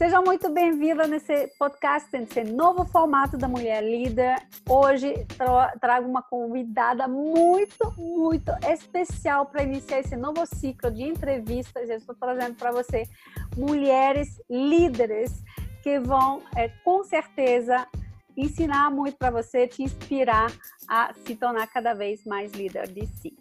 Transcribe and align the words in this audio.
Seja 0.00 0.22
muito 0.22 0.48
bem-vinda 0.48 1.06
nesse 1.06 1.48
podcast, 1.58 2.08
nesse 2.18 2.42
novo 2.42 2.86
formato 2.86 3.36
da 3.36 3.46
Mulher 3.46 3.82
Líder. 3.82 4.42
Hoje 4.66 5.26
trago 5.78 6.08
uma 6.08 6.22
convidada 6.22 7.06
muito, 7.06 7.92
muito 7.98 8.50
especial 8.66 9.44
para 9.44 9.62
iniciar 9.62 10.00
esse 10.00 10.16
novo 10.16 10.46
ciclo 10.46 10.90
de 10.90 11.02
entrevistas. 11.02 11.90
Eu 11.90 11.98
estou 11.98 12.14
trazendo 12.14 12.54
para 12.54 12.72
você 12.72 13.02
mulheres 13.54 14.40
líderes 14.48 15.44
que 15.82 15.98
vão, 15.98 16.40
é, 16.56 16.70
com 16.82 17.04
certeza, 17.04 17.86
ensinar 18.34 18.90
muito 18.90 19.18
para 19.18 19.30
você, 19.30 19.68
te 19.68 19.82
inspirar 19.82 20.50
a 20.88 21.12
se 21.12 21.36
tornar 21.36 21.66
cada 21.66 21.92
vez 21.92 22.24
mais 22.24 22.52
líder 22.52 22.88
de 22.88 23.06
si. 23.06 23.36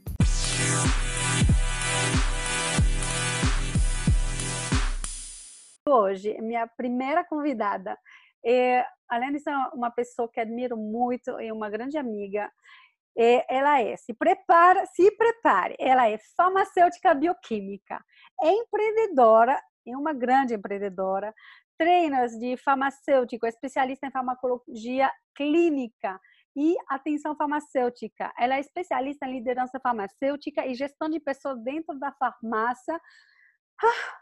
Hoje, 5.89 6.39
minha 6.41 6.67
primeira 6.67 7.23
convidada, 7.23 7.97
é, 8.45 8.85
além 9.07 9.31
de 9.31 9.39
ser 9.39 9.53
uma 9.73 9.91
pessoa 9.91 10.29
que 10.31 10.39
admiro 10.39 10.77
muito 10.77 11.39
e 11.39 11.51
uma 11.51 11.69
grande 11.69 11.97
amiga, 11.97 12.49
é, 13.17 13.45
ela 13.53 13.81
é, 13.81 13.97
se 13.97 14.13
prepara, 14.13 14.85
se 14.85 15.11
prepare, 15.11 15.75
ela 15.79 16.07
é 16.09 16.17
farmacêutica 16.37 17.13
bioquímica, 17.13 17.99
é 18.41 18.51
empreendedora, 18.51 19.59
é 19.85 19.97
uma 19.97 20.13
grande 20.13 20.53
empreendedora, 20.53 21.33
trainers 21.77 22.37
de 22.37 22.57
farmacêutico, 22.57 23.47
especialista 23.47 24.07
em 24.07 24.11
farmacologia 24.11 25.11
clínica 25.35 26.19
e 26.55 26.75
atenção 26.89 27.35
farmacêutica. 27.35 28.31
Ela 28.37 28.55
é 28.55 28.59
especialista 28.59 29.25
em 29.25 29.33
liderança 29.33 29.79
farmacêutica 29.79 30.65
e 30.65 30.75
gestão 30.75 31.09
de 31.09 31.19
pessoas 31.19 31.61
dentro 31.63 31.97
da 31.97 32.11
farmácia. 32.11 32.99
Ah, 33.81 34.17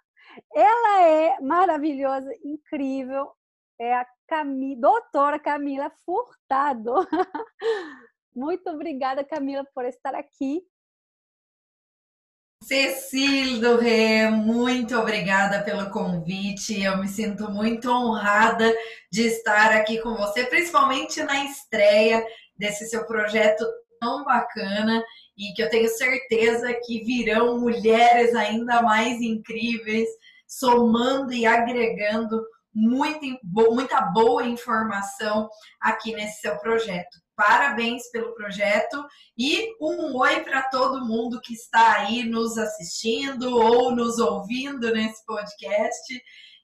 ela 0.53 1.01
é 1.03 1.39
maravilhosa, 1.39 2.31
incrível. 2.43 3.31
É 3.79 3.93
a 3.95 4.05
Cami, 4.27 4.75
doutora 4.75 5.39
Camila 5.39 5.91
Furtado. 6.05 6.93
Muito 8.35 8.69
obrigada, 8.69 9.23
Camila, 9.23 9.65
por 9.73 9.85
estar 9.85 10.13
aqui. 10.13 10.61
Cecília 12.63 13.61
do 13.61 13.77
Rê, 13.77 14.29
muito 14.29 14.97
obrigada 14.97 15.63
pelo 15.63 15.89
convite. 15.89 16.81
Eu 16.81 16.97
me 16.97 17.07
sinto 17.07 17.49
muito 17.49 17.89
honrada 17.89 18.73
de 19.11 19.21
estar 19.21 19.71
aqui 19.71 20.01
com 20.01 20.15
você, 20.15 20.45
principalmente 20.45 21.23
na 21.23 21.45
estreia 21.45 22.25
desse 22.57 22.87
seu 22.87 23.05
projeto 23.05 23.63
tão 23.99 24.23
bacana 24.23 25.03
e 25.37 25.53
que 25.53 25.61
eu 25.61 25.69
tenho 25.69 25.89
certeza 25.89 26.73
que 26.85 27.03
virão 27.03 27.59
mulheres 27.59 28.33
ainda 28.33 28.81
mais 28.81 29.21
incríveis 29.21 30.07
somando 30.47 31.33
e 31.33 31.45
agregando 31.45 32.41
muita, 32.73 33.25
muita 33.43 34.01
boa 34.01 34.45
informação 34.45 35.49
aqui 35.81 36.13
nesse 36.13 36.41
seu 36.41 36.57
projeto. 36.59 37.17
Parabéns 37.35 38.09
pelo 38.11 38.33
projeto 38.33 39.05
e 39.37 39.75
um 39.79 40.15
oi 40.17 40.41
para 40.41 40.63
todo 40.63 41.05
mundo 41.05 41.39
que 41.41 41.53
está 41.53 41.97
aí 41.97 42.23
nos 42.23 42.57
assistindo 42.57 43.55
ou 43.55 43.95
nos 43.95 44.17
ouvindo 44.17 44.91
nesse 44.91 45.23
podcast. 45.25 46.19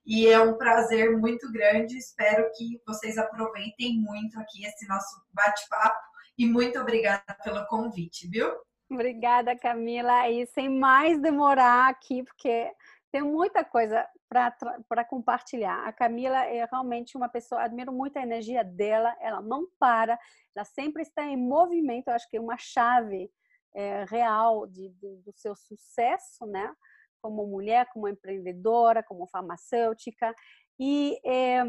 E 0.06 0.28
é 0.28 0.40
um 0.40 0.58
prazer 0.58 1.18
muito 1.18 1.52
grande. 1.52 1.98
Espero 1.98 2.50
que 2.58 2.82
vocês 2.88 3.18
aproveitem 3.18 4.00
muito 4.02 4.40
aqui 4.40 4.66
esse 4.66 4.88
nosso 4.88 5.22
bate-papo. 5.32 6.13
E 6.38 6.46
muito 6.46 6.80
obrigada 6.80 7.38
pelo 7.44 7.66
convite, 7.68 8.28
viu? 8.28 8.52
Obrigada, 8.92 9.56
Camila. 9.58 10.30
E 10.30 10.46
sem 10.48 10.70
mais 10.70 11.20
demorar 11.22 11.90
aqui, 11.90 12.24
porque 12.24 12.72
tem 13.12 13.22
muita 13.22 13.64
coisa 13.64 14.08
para 14.28 15.06
compartilhar. 15.06 15.88
A 15.88 15.94
Camila 15.94 16.46
é 16.46 16.66
realmente 16.66 17.16
uma 17.16 17.30
pessoa, 17.30 17.62
admiro 17.62 17.94
muito 17.94 18.18
a 18.18 18.24
energia 18.24 18.64
dela, 18.64 19.16
ela 19.22 19.42
não 19.42 19.68
para, 19.80 20.18
ela 20.56 20.66
sempre 20.66 21.04
está 21.04 21.24
em 21.24 21.38
movimento. 21.38 22.08
Eu 22.08 22.16
acho 22.16 22.28
que 22.30 22.38
é 22.38 22.42
uma 22.42 22.58
chave 22.58 23.30
é, 23.76 24.04
real 24.06 24.66
de, 24.66 24.90
de, 24.90 25.18
do 25.18 25.32
seu 25.36 25.56
sucesso, 25.56 26.46
né? 26.48 26.74
Como 27.22 27.46
mulher, 27.46 27.88
como 27.94 28.08
empreendedora, 28.08 29.04
como 29.04 29.28
farmacêutica. 29.28 30.34
E 30.80 31.20
é, 31.24 31.64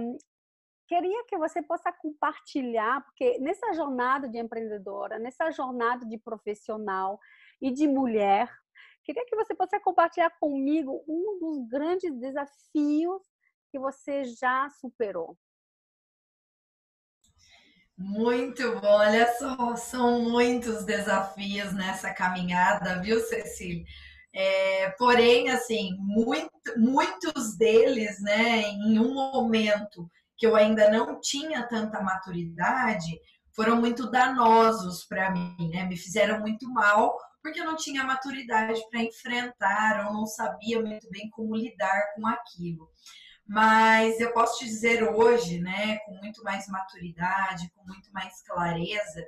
queria 0.86 1.24
que 1.26 1.36
você 1.36 1.62
possa 1.62 1.92
compartilhar, 1.92 3.04
porque 3.04 3.38
nessa 3.38 3.72
jornada 3.72 4.28
de 4.28 4.38
empreendedora, 4.38 5.18
nessa 5.18 5.50
jornada 5.50 6.06
de 6.06 6.18
profissional 6.18 7.18
e 7.60 7.70
de 7.70 7.86
mulher, 7.86 8.50
Queria 9.04 9.24
que 9.26 9.36
você 9.36 9.54
possa 9.54 9.78
compartilhar 9.78 10.30
comigo 10.40 11.04
um 11.06 11.38
dos 11.38 11.68
grandes 11.68 12.18
desafios 12.18 13.22
que 13.70 13.78
você 13.78 14.24
já 14.24 14.68
superou. 14.80 15.36
Muito 17.96 18.80
bom, 18.80 18.86
olha 18.86 19.30
só, 19.34 19.76
são 19.76 20.22
muitos 20.22 20.84
desafios 20.84 21.72
nessa 21.74 22.12
caminhada, 22.12 23.00
viu, 23.00 23.20
Cecília? 23.20 23.84
É, 24.32 24.90
porém, 24.92 25.50
assim, 25.50 25.96
muito, 26.00 26.50
muitos 26.76 27.56
deles, 27.56 28.20
né, 28.20 28.62
em 28.62 28.98
um 28.98 29.14
momento 29.14 30.10
que 30.36 30.46
eu 30.46 30.56
ainda 30.56 30.90
não 30.90 31.20
tinha 31.20 31.66
tanta 31.66 32.02
maturidade, 32.02 33.18
foram 33.54 33.76
muito 33.76 34.10
danosos 34.10 35.04
para 35.04 35.30
mim, 35.30 35.70
né? 35.72 35.84
Me 35.84 35.96
fizeram 35.96 36.40
muito 36.40 36.68
mal, 36.72 37.16
porque 37.42 37.60
eu 37.60 37.64
não 37.64 37.76
tinha 37.76 38.02
maturidade 38.02 38.80
para 38.90 39.02
enfrentar 39.02 40.06
ou 40.06 40.14
não 40.14 40.26
sabia 40.26 40.80
muito 40.80 41.08
bem 41.10 41.28
como 41.30 41.54
lidar 41.54 42.14
com 42.14 42.26
aquilo. 42.26 42.90
Mas 43.46 44.18
eu 44.18 44.32
posso 44.32 44.58
te 44.58 44.64
dizer 44.64 45.02
hoje, 45.04 45.60
né, 45.60 45.98
com 45.98 46.14
muito 46.16 46.42
mais 46.42 46.66
maturidade, 46.66 47.70
com 47.74 47.84
muito 47.84 48.10
mais 48.12 48.42
clareza, 48.42 49.22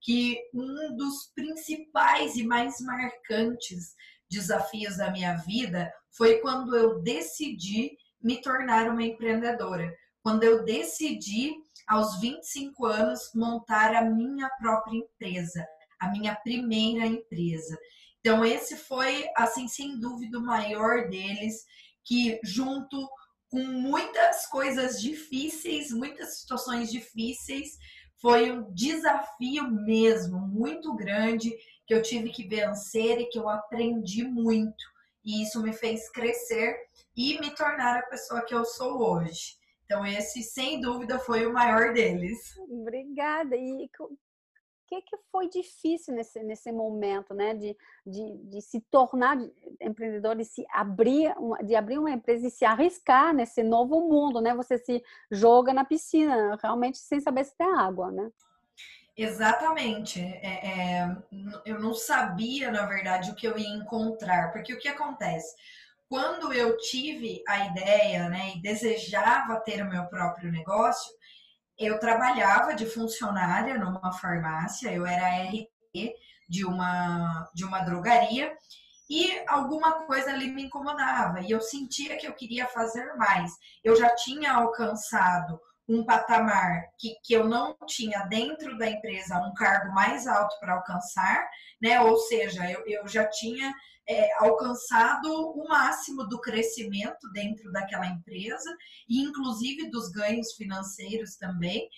que 0.00 0.38
um 0.54 0.96
dos 0.96 1.32
principais 1.34 2.36
e 2.36 2.44
mais 2.44 2.80
marcantes 2.80 3.94
desafios 4.30 4.96
da 4.96 5.10
minha 5.10 5.34
vida 5.38 5.92
foi 6.16 6.38
quando 6.38 6.76
eu 6.76 7.02
decidi 7.02 7.90
me 8.22 8.40
tornar 8.40 8.88
uma 8.88 9.02
empreendedora. 9.02 9.92
Quando 10.26 10.42
eu 10.42 10.64
decidi, 10.64 11.54
aos 11.86 12.18
25 12.18 12.84
anos, 12.84 13.30
montar 13.32 13.94
a 13.94 14.02
minha 14.02 14.50
própria 14.58 14.98
empresa 14.98 15.64
a 16.00 16.10
minha 16.10 16.34
primeira 16.34 17.06
empresa. 17.06 17.78
Então, 18.18 18.44
esse 18.44 18.76
foi, 18.76 19.24
assim, 19.36 19.68
sem 19.68 20.00
dúvida, 20.00 20.36
o 20.36 20.44
maior 20.44 21.08
deles, 21.08 21.64
que 22.04 22.40
junto 22.42 23.08
com 23.48 23.62
muitas 23.62 24.48
coisas 24.48 25.00
difíceis, 25.00 25.92
muitas 25.92 26.40
situações 26.40 26.90
difíceis, 26.90 27.78
foi 28.20 28.50
um 28.50 28.68
desafio 28.74 29.70
mesmo, 29.70 30.40
muito 30.40 30.92
grande, 30.96 31.56
que 31.86 31.94
eu 31.94 32.02
tive 32.02 32.30
que 32.30 32.48
vencer 32.48 33.20
e 33.20 33.26
que 33.26 33.38
eu 33.38 33.48
aprendi 33.48 34.24
muito. 34.24 34.84
E 35.24 35.44
isso 35.44 35.62
me 35.62 35.72
fez 35.72 36.10
crescer 36.10 36.76
e 37.16 37.38
me 37.38 37.54
tornar 37.54 38.00
a 38.00 38.06
pessoa 38.06 38.44
que 38.44 38.54
eu 38.54 38.64
sou 38.64 39.00
hoje. 39.00 39.64
Então, 39.86 40.04
esse, 40.04 40.42
sem 40.42 40.80
dúvida, 40.80 41.18
foi 41.18 41.46
o 41.46 41.52
maior 41.52 41.94
deles. 41.94 42.54
Obrigada. 42.58 43.56
E 43.56 43.88
que, 44.86 45.02
que 45.02 45.16
foi 45.30 45.48
difícil 45.48 46.14
nesse, 46.14 46.42
nesse 46.42 46.70
momento, 46.72 47.34
né? 47.34 47.54
De, 47.54 47.76
de, 48.06 48.36
de 48.44 48.60
se 48.60 48.80
tornar 48.90 49.36
empreendedor, 49.80 50.36
de 50.36 50.44
se 50.44 50.64
abrir, 50.70 51.34
uma, 51.38 51.58
de 51.62 51.74
abrir 51.74 51.98
uma 51.98 52.10
empresa 52.10 52.46
e 52.46 52.50
se 52.50 52.64
arriscar 52.64 53.34
nesse 53.34 53.62
novo 53.62 54.00
mundo, 54.08 54.40
né? 54.40 54.54
Você 54.54 54.78
se 54.78 55.02
joga 55.30 55.72
na 55.72 55.84
piscina, 55.84 56.56
realmente 56.62 56.98
sem 56.98 57.20
saber 57.20 57.44
se 57.44 57.56
tem 57.56 57.66
água, 57.66 58.10
né? 58.10 58.30
Exatamente. 59.16 60.20
É, 60.20 60.66
é, 60.66 61.16
eu 61.64 61.80
não 61.80 61.94
sabia, 61.94 62.70
na 62.70 62.86
verdade, 62.86 63.30
o 63.30 63.34
que 63.34 63.46
eu 63.46 63.58
ia 63.58 63.68
encontrar, 63.68 64.52
porque 64.52 64.74
o 64.74 64.78
que 64.78 64.88
acontece? 64.88 65.56
Quando 66.08 66.52
eu 66.52 66.76
tive 66.78 67.42
a 67.48 67.66
ideia, 67.66 68.28
né, 68.28 68.52
e 68.54 68.62
desejava 68.62 69.60
ter 69.60 69.82
o 69.82 69.90
meu 69.90 70.06
próprio 70.06 70.52
negócio, 70.52 71.12
eu 71.78 71.98
trabalhava 71.98 72.74
de 72.74 72.86
funcionária 72.86 73.76
numa 73.76 74.12
farmácia, 74.12 74.92
eu 74.92 75.04
era 75.04 75.44
RT 75.44 76.14
de 76.48 76.64
uma, 76.64 77.50
de 77.54 77.64
uma 77.64 77.80
drogaria 77.80 78.56
e 79.10 79.42
alguma 79.46 80.06
coisa 80.06 80.30
ali 80.30 80.48
me 80.48 80.64
incomodava 80.64 81.40
e 81.40 81.50
eu 81.50 81.60
sentia 81.60 82.16
que 82.16 82.26
eu 82.26 82.34
queria 82.34 82.66
fazer 82.66 83.14
mais. 83.14 83.52
Eu 83.84 83.96
já 83.96 84.14
tinha 84.14 84.52
alcançado 84.52 85.60
um 85.88 86.04
patamar 86.04 86.88
que, 86.98 87.14
que 87.22 87.32
eu 87.32 87.48
não 87.48 87.76
tinha 87.86 88.20
dentro 88.24 88.76
da 88.76 88.88
empresa 88.88 89.38
um 89.38 89.54
cargo 89.54 89.92
mais 89.92 90.26
alto 90.26 90.58
para 90.58 90.74
alcançar, 90.74 91.48
né? 91.80 92.00
Ou 92.00 92.16
seja, 92.16 92.68
eu, 92.70 92.84
eu 92.86 93.06
já 93.06 93.24
tinha 93.28 93.72
é, 94.08 94.28
alcançado 94.38 95.28
o 95.28 95.68
máximo 95.68 96.26
do 96.26 96.40
crescimento 96.40 97.30
dentro 97.32 97.70
daquela 97.72 98.06
empresa 98.06 98.76
e 99.08 99.20
inclusive 99.22 99.90
dos 99.90 100.10
ganhos 100.10 100.52
financeiros 100.54 101.36
também. 101.36 101.88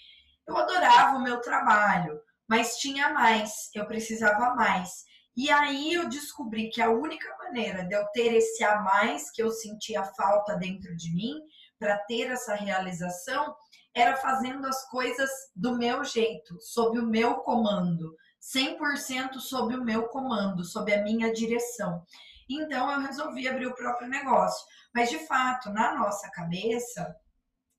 Eu 0.47 0.57
adorava 0.57 1.17
o 1.17 1.23
meu 1.23 1.41
trabalho, 1.41 2.21
mas 2.49 2.77
tinha 2.77 3.11
mais, 3.11 3.71
eu 3.75 3.87
precisava 3.87 4.55
mais. 4.55 5.07
E 5.37 5.51
aí 5.51 5.93
eu 5.93 6.09
descobri 6.09 6.69
que 6.69 6.83
a 6.83 6.91
única 6.91 7.29
maneira 7.37 7.85
de 7.85 7.95
eu 7.95 8.05
ter 8.09 8.35
esse 8.35 8.65
a 8.65 8.81
mais 8.81 9.31
que 9.31 9.43
eu 9.43 9.51
sentia 9.51 10.03
falta 10.03 10.57
dentro 10.57 10.97
de 10.97 11.15
mim 11.15 11.35
para 11.79 11.97
ter 11.99 12.31
essa 12.31 12.55
realização 12.55 13.55
era 13.99 14.17
fazendo 14.17 14.67
as 14.67 14.89
coisas 14.89 15.29
do 15.55 15.77
meu 15.77 16.05
jeito, 16.05 16.57
sob 16.61 16.99
o 16.99 17.07
meu 17.07 17.37
comando, 17.37 18.15
100% 18.41 19.41
sob 19.41 19.75
o 19.75 19.85
meu 19.85 20.09
comando, 20.09 20.65
sob 20.65 20.93
a 20.95 21.03
minha 21.03 21.33
direção. 21.33 22.05
Então 22.49 22.91
eu 22.91 23.01
resolvi 23.01 23.49
abrir 23.49 23.67
o 23.67 23.75
próprio 23.75 24.09
negócio. 24.09 24.65
Mas 24.95 25.11
de 25.11 25.19
fato, 25.27 25.71
na 25.71 25.95
nossa 25.97 26.31
cabeça, 26.31 27.15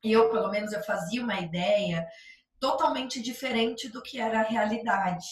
eu 0.04 0.30
pelo 0.30 0.50
menos 0.50 0.74
eu 0.74 0.84
fazia 0.84 1.24
uma 1.24 1.40
ideia 1.40 2.06
totalmente 2.60 3.22
diferente 3.22 3.88
do 3.88 4.02
que 4.02 4.20
era 4.20 4.42
a 4.42 4.44
realidade. 4.44 5.26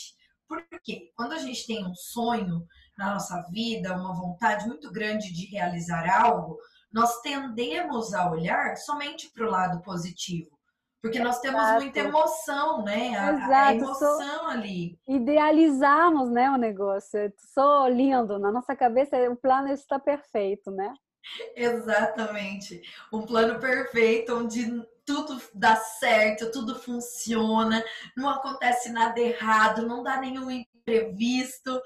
Porque 0.48 1.12
quando 1.16 1.34
a 1.34 1.38
gente 1.38 1.68
tem 1.68 1.86
um 1.86 1.94
sonho 1.94 2.66
na 2.98 3.14
nossa 3.14 3.42
vida, 3.52 3.94
uma 3.94 4.16
vontade 4.16 4.66
muito 4.66 4.90
grande 4.92 5.34
de 5.34 5.46
realizar 5.48 6.10
algo, 6.10 6.58
nós 6.92 7.20
tendemos 7.22 8.14
a 8.14 8.32
olhar 8.32 8.78
somente 8.78 9.30
para 9.34 9.46
o 9.46 9.52
lado 9.52 9.82
positivo. 9.82 10.57
Porque 11.02 11.20
nós 11.20 11.40
temos 11.40 11.62
Exato. 11.62 11.82
muita 11.82 12.00
emoção, 12.00 12.84
né? 12.84 13.18
A, 13.18 13.34
Exato. 13.34 13.54
a 13.54 13.76
emoção 13.76 14.48
ali. 14.48 15.00
Idealizamos, 15.08 16.30
né, 16.32 16.50
o 16.50 16.58
negócio. 16.58 17.32
Sou 17.54 17.88
lindo. 17.88 18.40
Na 18.40 18.52
nossa 18.52 18.76
cabeça, 18.76 19.16
o 19.30 19.36
plano 19.36 19.70
está 19.70 20.00
perfeito, 20.00 20.72
né? 20.72 20.94
Exatamente. 21.56 22.82
Um 23.12 23.26
plano 23.26 23.60
perfeito 23.60 24.36
onde 24.36 24.86
tudo 25.06 25.42
dá 25.54 25.76
certo, 25.76 26.52
tudo 26.52 26.76
funciona, 26.76 27.82
não 28.16 28.30
acontece 28.30 28.92
nada 28.92 29.20
errado, 29.20 29.88
não 29.88 30.04
dá 30.04 30.18
nenhum 30.18 30.52
imprevisto. 30.52 31.82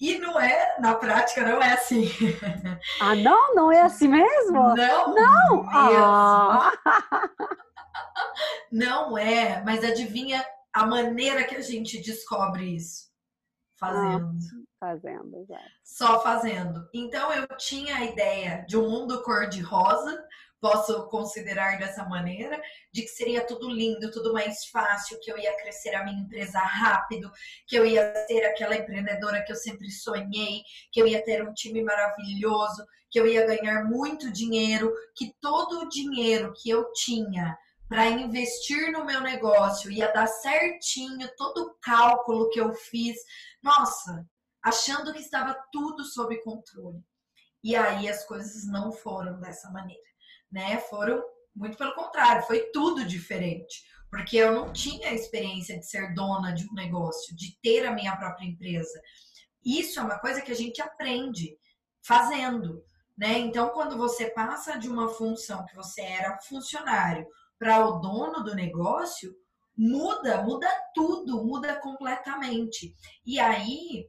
E 0.00 0.18
não 0.18 0.40
é, 0.40 0.76
na 0.80 0.94
prática, 0.94 1.42
não 1.42 1.62
é 1.62 1.74
assim. 1.74 2.10
Ah, 3.00 3.14
não? 3.14 3.54
Não 3.54 3.70
é 3.70 3.82
assim 3.82 4.08
mesmo? 4.08 4.74
Não, 4.74 5.14
não. 5.14 5.56
Mesmo. 5.56 5.70
Ah. 5.70 6.72
Não 8.70 9.18
é, 9.18 9.62
mas 9.64 9.84
adivinha 9.84 10.44
a 10.72 10.86
maneira 10.86 11.44
que 11.44 11.56
a 11.56 11.60
gente 11.60 12.00
descobre 12.00 12.76
isso? 12.76 13.10
Fazendo. 13.78 14.38
Ah, 14.80 14.86
fazendo, 14.86 15.44
já. 15.48 15.60
Só 15.82 16.22
fazendo. 16.22 16.88
Então 16.94 17.32
eu 17.32 17.46
tinha 17.56 17.96
a 17.96 18.04
ideia 18.04 18.64
de 18.68 18.76
um 18.76 18.88
mundo 18.88 19.22
cor-de-rosa, 19.22 20.22
posso 20.60 21.08
considerar 21.08 21.78
dessa 21.78 22.04
maneira, 22.04 22.60
de 22.92 23.02
que 23.02 23.08
seria 23.08 23.46
tudo 23.46 23.70
lindo, 23.70 24.10
tudo 24.10 24.32
mais 24.32 24.66
fácil, 24.66 25.18
que 25.20 25.32
eu 25.32 25.38
ia 25.38 25.56
crescer 25.56 25.94
a 25.94 26.04
minha 26.04 26.20
empresa 26.20 26.58
rápido, 26.60 27.30
que 27.66 27.76
eu 27.76 27.86
ia 27.86 28.14
ser 28.26 28.44
aquela 28.44 28.76
empreendedora 28.76 29.42
que 29.42 29.50
eu 29.50 29.56
sempre 29.56 29.90
sonhei, 29.90 30.62
que 30.92 31.00
eu 31.00 31.06
ia 31.06 31.24
ter 31.24 31.42
um 31.42 31.54
time 31.54 31.82
maravilhoso, 31.82 32.84
que 33.10 33.18
eu 33.18 33.26
ia 33.26 33.46
ganhar 33.46 33.84
muito 33.84 34.30
dinheiro, 34.30 34.92
que 35.16 35.34
todo 35.40 35.80
o 35.80 35.88
dinheiro 35.88 36.52
que 36.62 36.68
eu 36.68 36.92
tinha 36.92 37.58
para 37.90 38.08
investir 38.08 38.92
no 38.92 39.04
meu 39.04 39.20
negócio, 39.20 39.90
ia 39.90 40.12
dar 40.12 40.28
certinho 40.28 41.28
todo 41.36 41.64
o 41.64 41.74
cálculo 41.82 42.48
que 42.50 42.60
eu 42.60 42.72
fiz. 42.72 43.16
Nossa, 43.60 44.24
achando 44.62 45.12
que 45.12 45.18
estava 45.18 45.60
tudo 45.72 46.04
sob 46.04 46.40
controle. 46.40 47.02
E 47.64 47.74
aí 47.74 48.08
as 48.08 48.24
coisas 48.24 48.64
não 48.64 48.92
foram 48.92 49.40
dessa 49.40 49.68
maneira, 49.72 50.08
né? 50.52 50.78
Foram 50.88 51.20
muito 51.52 51.76
pelo 51.76 51.92
contrário, 51.96 52.46
foi 52.46 52.70
tudo 52.70 53.04
diferente, 53.04 53.82
porque 54.08 54.36
eu 54.36 54.52
não 54.52 54.72
tinha 54.72 55.08
a 55.08 55.14
experiência 55.14 55.76
de 55.76 55.84
ser 55.84 56.14
dona 56.14 56.52
de 56.52 56.70
um 56.70 56.74
negócio, 56.74 57.34
de 57.34 57.58
ter 57.60 57.84
a 57.84 57.92
minha 57.92 58.16
própria 58.16 58.46
empresa. 58.46 59.02
Isso 59.64 59.98
é 59.98 60.02
uma 60.04 60.20
coisa 60.20 60.40
que 60.40 60.52
a 60.52 60.56
gente 60.56 60.80
aprende 60.80 61.58
fazendo, 62.06 62.84
né? 63.18 63.36
Então, 63.36 63.70
quando 63.70 63.98
você 63.98 64.30
passa 64.30 64.78
de 64.78 64.88
uma 64.88 65.08
função 65.08 65.66
que 65.66 65.74
você 65.74 66.02
era 66.02 66.38
funcionário 66.42 67.26
para 67.60 67.86
o 67.86 68.00
dono 68.00 68.42
do 68.42 68.54
negócio, 68.54 69.36
muda, 69.76 70.42
muda 70.42 70.66
tudo, 70.94 71.44
muda 71.44 71.76
completamente. 71.76 72.96
E 73.24 73.38
aí 73.38 74.08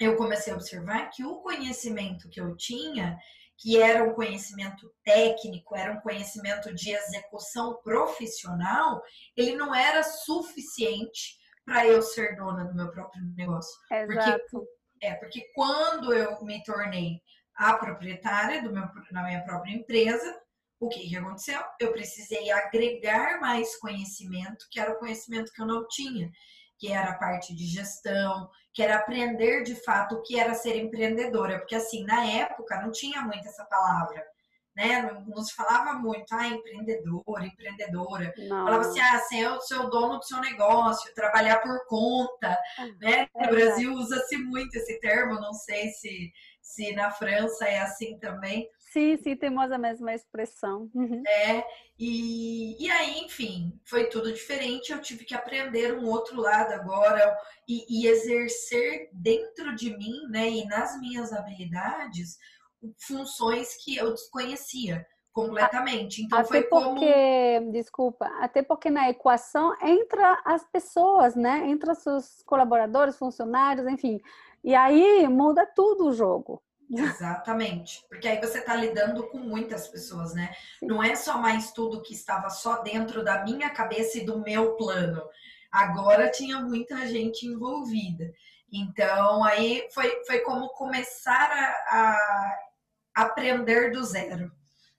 eu 0.00 0.16
comecei 0.16 0.52
a 0.52 0.56
observar 0.56 1.08
que 1.10 1.24
o 1.24 1.40
conhecimento 1.40 2.28
que 2.28 2.40
eu 2.40 2.56
tinha, 2.56 3.16
que 3.56 3.80
era 3.80 4.02
um 4.02 4.14
conhecimento 4.14 4.92
técnico, 5.04 5.76
era 5.76 5.92
um 5.92 6.00
conhecimento 6.00 6.74
de 6.74 6.90
execução 6.90 7.80
profissional, 7.84 9.00
ele 9.36 9.54
não 9.54 9.72
era 9.72 10.02
suficiente 10.02 11.38
para 11.64 11.86
eu 11.86 12.02
ser 12.02 12.34
dona 12.34 12.64
do 12.64 12.74
meu 12.74 12.90
próprio 12.90 13.22
negócio. 13.36 13.72
Exato. 13.92 14.42
Porque, 14.50 14.66
é, 15.00 15.14
porque 15.14 15.52
quando 15.54 16.12
eu 16.12 16.42
me 16.44 16.60
tornei 16.64 17.20
a 17.54 17.74
proprietária 17.74 18.60
do 18.60 18.72
meu, 18.72 18.88
da 19.12 19.22
minha 19.22 19.44
própria 19.44 19.72
empresa, 19.72 20.36
o 20.82 20.88
que, 20.88 21.08
que 21.08 21.16
aconteceu? 21.16 21.60
Eu 21.78 21.92
precisei 21.92 22.50
agregar 22.50 23.40
mais 23.40 23.76
conhecimento, 23.76 24.66
que 24.68 24.80
era 24.80 24.92
o 24.92 24.98
conhecimento 24.98 25.52
que 25.52 25.62
eu 25.62 25.66
não 25.66 25.86
tinha, 25.86 26.28
que 26.76 26.90
era 26.90 27.10
a 27.10 27.18
parte 27.18 27.54
de 27.54 27.66
gestão, 27.66 28.50
que 28.74 28.82
era 28.82 28.96
aprender 28.96 29.62
de 29.62 29.76
fato 29.76 30.16
o 30.16 30.22
que 30.22 30.36
era 30.36 30.54
ser 30.54 30.76
empreendedora, 30.76 31.60
porque 31.60 31.76
assim, 31.76 32.04
na 32.04 32.26
época 32.26 32.82
não 32.82 32.90
tinha 32.90 33.22
muito 33.22 33.46
essa 33.46 33.64
palavra, 33.66 34.24
né? 34.74 35.02
Não, 35.02 35.24
não 35.26 35.44
se 35.44 35.54
falava 35.54 35.92
muito, 36.00 36.34
ah, 36.34 36.48
empreendedor, 36.48 37.44
empreendedora. 37.44 38.34
Não. 38.36 38.64
Falava 38.64 38.80
assim, 38.80 38.98
ah, 38.98 39.20
ser 39.20 39.48
o 39.52 39.60
seu 39.60 39.88
dono 39.88 40.18
do 40.18 40.24
seu 40.24 40.40
negócio, 40.40 41.14
trabalhar 41.14 41.60
por 41.60 41.86
conta, 41.86 42.58
ah, 42.78 42.86
né? 43.00 43.28
No 43.36 43.44
é 43.44 43.50
Brasil 43.50 43.92
usa-se 43.92 44.36
muito 44.36 44.74
esse 44.74 44.98
termo, 44.98 45.34
não 45.34 45.52
sei 45.54 45.90
se, 45.90 46.32
se 46.62 46.94
na 46.94 47.10
França 47.10 47.66
é 47.66 47.80
assim 47.80 48.16
também. 48.18 48.70
Sim, 48.78 49.16
sim, 49.16 49.34
temos 49.34 49.72
a 49.72 49.78
mesma 49.78 50.14
expressão. 50.14 50.88
Uhum. 50.94 51.22
É, 51.26 51.64
e, 51.98 52.82
e 52.82 52.90
aí, 52.90 53.20
enfim, 53.20 53.72
foi 53.84 54.08
tudo 54.08 54.32
diferente. 54.32 54.92
Eu 54.92 55.00
tive 55.00 55.24
que 55.24 55.34
aprender 55.34 55.98
um 55.98 56.06
outro 56.06 56.40
lado 56.40 56.72
agora 56.72 57.36
e, 57.68 58.02
e 58.02 58.06
exercer 58.06 59.08
dentro 59.12 59.74
de 59.74 59.96
mim, 59.96 60.26
né, 60.30 60.48
e 60.48 60.64
nas 60.66 60.98
minhas 61.00 61.32
habilidades, 61.32 62.38
funções 63.06 63.76
que 63.82 63.96
eu 63.96 64.12
desconhecia 64.12 65.06
completamente. 65.32 66.22
Então 66.22 66.38
até 66.38 66.48
foi 66.48 66.62
como 66.64 66.94
porque, 66.94 67.60
desculpa, 67.72 68.26
até 68.40 68.62
porque 68.62 68.90
na 68.90 69.08
equação 69.08 69.74
entra 69.82 70.40
as 70.44 70.64
pessoas, 70.70 71.34
né? 71.34 71.66
Entra 71.68 71.94
seus 71.94 72.42
colaboradores, 72.44 73.16
funcionários, 73.16 73.86
enfim. 73.86 74.20
E 74.64 74.74
aí 74.74 75.26
muda 75.28 75.66
tudo 75.66 76.08
o 76.08 76.12
jogo. 76.12 76.62
Exatamente, 76.94 78.04
porque 78.08 78.28
aí 78.28 78.38
você 78.38 78.58
está 78.58 78.76
lidando 78.76 79.26
com 79.28 79.38
muitas 79.38 79.88
pessoas, 79.88 80.34
né? 80.34 80.54
Não 80.82 81.02
é 81.02 81.14
só 81.16 81.38
mais 81.38 81.72
tudo 81.72 82.02
que 82.02 82.12
estava 82.12 82.50
só 82.50 82.82
dentro 82.82 83.24
da 83.24 83.42
minha 83.42 83.70
cabeça 83.70 84.18
e 84.18 84.26
do 84.26 84.40
meu 84.40 84.76
plano. 84.76 85.22
Agora 85.70 86.30
tinha 86.30 86.60
muita 86.60 87.06
gente 87.06 87.46
envolvida. 87.46 88.30
Então, 88.70 89.42
aí 89.42 89.88
foi, 89.94 90.22
foi 90.26 90.40
como 90.40 90.68
começar 90.70 91.50
a, 91.50 91.98
a 93.16 93.22
aprender 93.22 93.90
do 93.90 94.04
zero, 94.04 94.52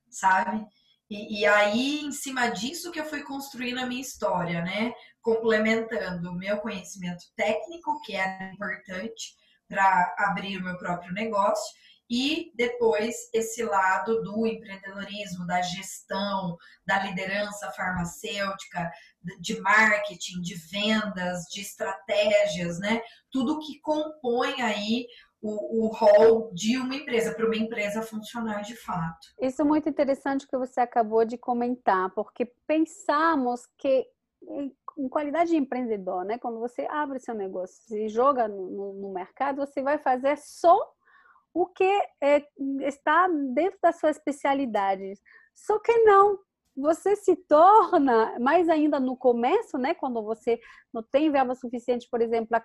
sabe? 0.09 0.65
E, 1.09 1.41
e, 1.41 1.45
aí, 1.45 1.99
em 1.99 2.11
cima 2.11 2.47
disso 2.47 2.91
que 2.91 2.99
eu 2.99 3.05
fui 3.05 3.21
construindo 3.21 3.79
a 3.79 3.85
minha 3.85 4.01
história, 4.01 4.63
né? 4.63 4.93
Complementando 5.21 6.31
o 6.31 6.35
meu 6.35 6.57
conhecimento 6.57 7.23
técnico, 7.35 8.01
que 8.01 8.15
era 8.15 8.51
importante 8.51 9.35
para 9.73 10.15
abrir 10.19 10.57
o 10.57 10.63
meu 10.63 10.77
próprio 10.77 11.11
negócio, 11.11 11.73
e 12.09 12.51
depois 12.55 13.15
esse 13.33 13.63
lado 13.63 14.21
do 14.21 14.45
empreendedorismo, 14.45 15.47
da 15.47 15.61
gestão, 15.63 16.55
da 16.85 16.99
liderança 16.99 17.71
farmacêutica, 17.71 18.91
de 19.39 19.59
marketing, 19.59 20.41
de 20.41 20.55
vendas, 20.69 21.45
de 21.51 21.61
estratégias, 21.61 22.77
né? 22.79 23.01
Tudo 23.31 23.59
que 23.59 23.79
compõe 23.81 24.61
aí 24.61 25.07
o, 25.41 25.85
o 25.85 25.87
rol 25.87 26.53
de 26.53 26.77
uma 26.77 26.93
empresa, 26.93 27.33
para 27.33 27.47
uma 27.47 27.55
empresa 27.55 28.03
funcionar 28.03 28.61
de 28.61 28.75
fato. 28.75 29.27
Isso 29.41 29.61
é 29.61 29.65
muito 29.65 29.89
interessante 29.89 30.47
que 30.47 30.57
você 30.57 30.81
acabou 30.81 31.25
de 31.25 31.37
comentar, 31.37 32.11
porque 32.11 32.45
pensamos 32.67 33.61
que 33.77 34.05
em 34.97 35.09
qualidade 35.09 35.51
de 35.51 35.57
empreendedor, 35.57 36.23
né? 36.25 36.38
Quando 36.38 36.59
você 36.59 36.88
abre 36.89 37.19
seu 37.19 37.33
negócio 37.33 37.97
e 37.97 38.07
joga 38.09 38.47
no, 38.47 38.93
no 38.93 39.13
mercado, 39.13 39.57
você 39.57 39.81
vai 39.81 39.97
fazer 39.97 40.38
só 40.38 40.77
o 41.53 41.67
que 41.67 41.91
é, 42.21 42.45
está 42.81 43.27
dentro 43.53 43.77
da 43.81 43.91
sua 43.91 44.09
especialidade. 44.09 45.13
Só 45.53 45.79
que 45.79 45.95
não, 46.00 46.39
você 46.75 47.15
se 47.15 47.35
torna, 47.35 48.38
mais 48.39 48.67
ainda 48.67 49.00
no 49.00 49.15
começo, 49.15 49.77
né, 49.77 49.93
quando 49.93 50.21
você 50.23 50.59
não 50.91 51.03
tem 51.03 51.31
verba 51.31 51.53
suficiente, 51.53 52.07
por 52.09 52.21
exemplo, 52.21 52.59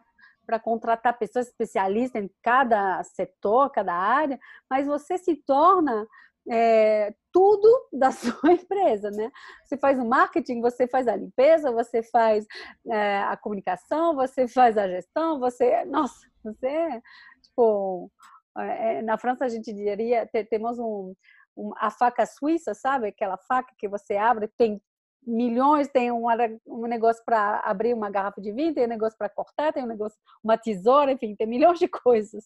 para 0.47 0.59
contratar 0.59 1.19
pessoas 1.19 1.49
especialistas 1.49 2.23
em 2.23 2.31
cada 2.43 3.03
setor, 3.05 3.71
cada 3.71 3.95
área, 3.95 4.39
mas 4.71 4.87
você 4.87 5.19
se 5.19 5.37
torna 5.37 6.07
é, 6.51 7.15
tudo 7.33 7.69
da 7.93 8.11
sua 8.11 8.53
empresa, 8.53 9.11
né? 9.11 9.31
Você 9.65 9.77
faz 9.77 9.99
o 9.99 10.05
marketing, 10.05 10.61
você 10.61 10.87
faz 10.87 11.07
a 11.09 11.17
limpeza, 11.17 11.71
você 11.73 12.03
faz 12.03 12.47
é, 12.91 13.19
a 13.21 13.37
comunicação, 13.37 14.15
você 14.15 14.49
faz 14.49 14.77
a 14.77 14.89
gestão, 14.89 15.39
você, 15.39 15.85
nossa, 15.85 16.27
você, 16.43 17.03
tipo, 17.43 18.11
é, 18.57 19.03
na 19.03 19.19
França 19.19 19.45
a 19.45 19.49
gente 19.49 19.73
diria, 19.73 20.29
temos 20.51 20.79
um, 20.79 21.15
um, 21.57 21.73
a 21.77 21.91
faca 21.91 22.25
suíça, 22.27 22.75
sabe? 22.75 23.09
Aquela 23.09 23.37
faca 23.37 23.75
que 23.79 23.89
você 23.89 24.17
abre, 24.17 24.49
tem 24.57 24.81
milhões, 25.27 25.89
tem 25.89 26.11
um, 26.11 26.25
um 26.67 26.87
negócio 26.87 27.23
para 27.25 27.61
abrir 27.61 27.93
uma 27.93 28.11
garrafa 28.11 28.41
de 28.41 28.53
vinho, 28.53 28.75
tem 28.75 28.85
um 28.85 28.89
negócio 28.89 29.19
para 29.19 29.29
cortar, 29.29 29.73
tem 29.73 29.85
um 29.85 29.89
negócio, 29.89 30.19
uma 30.43 30.57
tesoura, 30.57 31.13
enfim, 31.13 31.37
tem 31.37 31.47
milhões 31.47 31.79
de 31.79 31.87
coisas, 31.89 32.45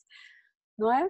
não 0.76 0.92
é? 0.92 1.08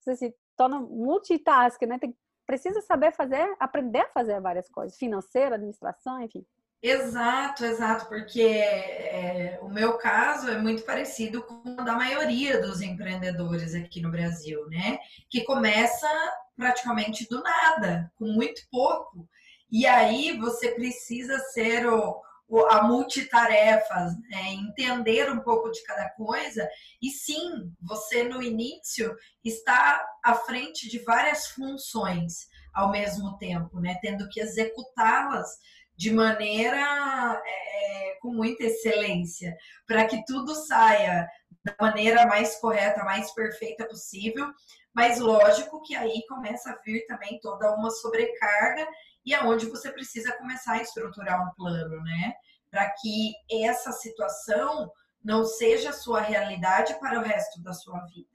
Você 0.00 0.16
se 0.16 0.34
torna 0.56 0.80
multitask, 0.80 1.80
né? 1.82 1.98
Tem, 1.98 2.16
precisa 2.46 2.80
saber 2.80 3.12
fazer, 3.12 3.54
aprender 3.58 4.00
a 4.00 4.08
fazer 4.08 4.40
várias 4.40 4.68
coisas, 4.68 4.98
financeira, 4.98 5.54
administração, 5.54 6.20
enfim. 6.22 6.44
Exato, 6.82 7.64
exato, 7.64 8.08
porque 8.08 8.42
é, 8.42 9.56
o 9.62 9.68
meu 9.68 9.98
caso 9.98 10.50
é 10.50 10.58
muito 10.58 10.82
parecido 10.82 11.40
com 11.44 11.62
o 11.64 11.84
da 11.84 11.94
maioria 11.94 12.60
dos 12.60 12.80
empreendedores 12.80 13.72
aqui 13.72 14.00
no 14.00 14.10
Brasil, 14.10 14.66
né? 14.68 14.98
Que 15.30 15.44
começa 15.44 16.08
praticamente 16.56 17.28
do 17.28 17.40
nada, 17.40 18.10
com 18.16 18.24
muito 18.26 18.62
pouco. 18.68 19.28
E 19.70 19.86
aí 19.86 20.36
você 20.36 20.72
precisa 20.72 21.38
ser 21.38 21.86
o, 21.86 22.20
a 22.68 22.82
multitarefas, 22.82 24.14
né? 24.28 24.52
entender 24.52 25.30
um 25.30 25.40
pouco 25.40 25.70
de 25.70 25.82
cada 25.84 26.10
coisa. 26.10 26.68
E 27.00 27.10
sim, 27.10 27.72
você 27.80 28.24
no 28.24 28.42
início 28.42 29.14
está 29.44 30.04
à 30.22 30.34
frente 30.34 30.88
de 30.88 30.98
várias 31.00 31.46
funções 31.46 32.48
ao 32.72 32.90
mesmo 32.90 33.36
tempo, 33.38 33.80
né? 33.80 33.98
Tendo 34.00 34.28
que 34.28 34.40
executá-las 34.40 35.58
de 35.96 36.10
maneira 36.10 37.42
é, 37.44 38.16
com 38.20 38.32
muita 38.32 38.64
excelência, 38.64 39.56
para 39.86 40.06
que 40.06 40.24
tudo 40.24 40.54
saia 40.54 41.28
da 41.64 41.74
maneira 41.80 42.26
mais 42.26 42.56
correta, 42.60 43.04
mais 43.04 43.32
perfeita 43.32 43.86
possível. 43.86 44.52
Mas 44.94 45.18
lógico 45.18 45.82
que 45.82 45.94
aí 45.94 46.24
começa 46.28 46.70
a 46.70 46.76
vir 46.84 47.06
também 47.06 47.38
toda 47.40 47.74
uma 47.74 47.90
sobrecarga 47.90 48.86
e 49.24 49.34
aonde 49.34 49.66
é 49.66 49.70
você 49.70 49.90
precisa 49.90 50.36
começar 50.36 50.72
a 50.72 50.82
estruturar 50.82 51.46
um 51.46 51.54
plano, 51.54 52.02
né? 52.02 52.34
Para 52.70 52.90
que 52.90 53.32
essa 53.50 53.92
situação 53.92 54.90
não 55.22 55.44
seja 55.44 55.90
a 55.90 55.94
sua 55.94 56.20
realidade 56.20 56.98
para 56.98 57.20
o 57.20 57.22
resto 57.22 57.62
da 57.62 57.72
sua 57.72 58.00
vida. 58.06 58.28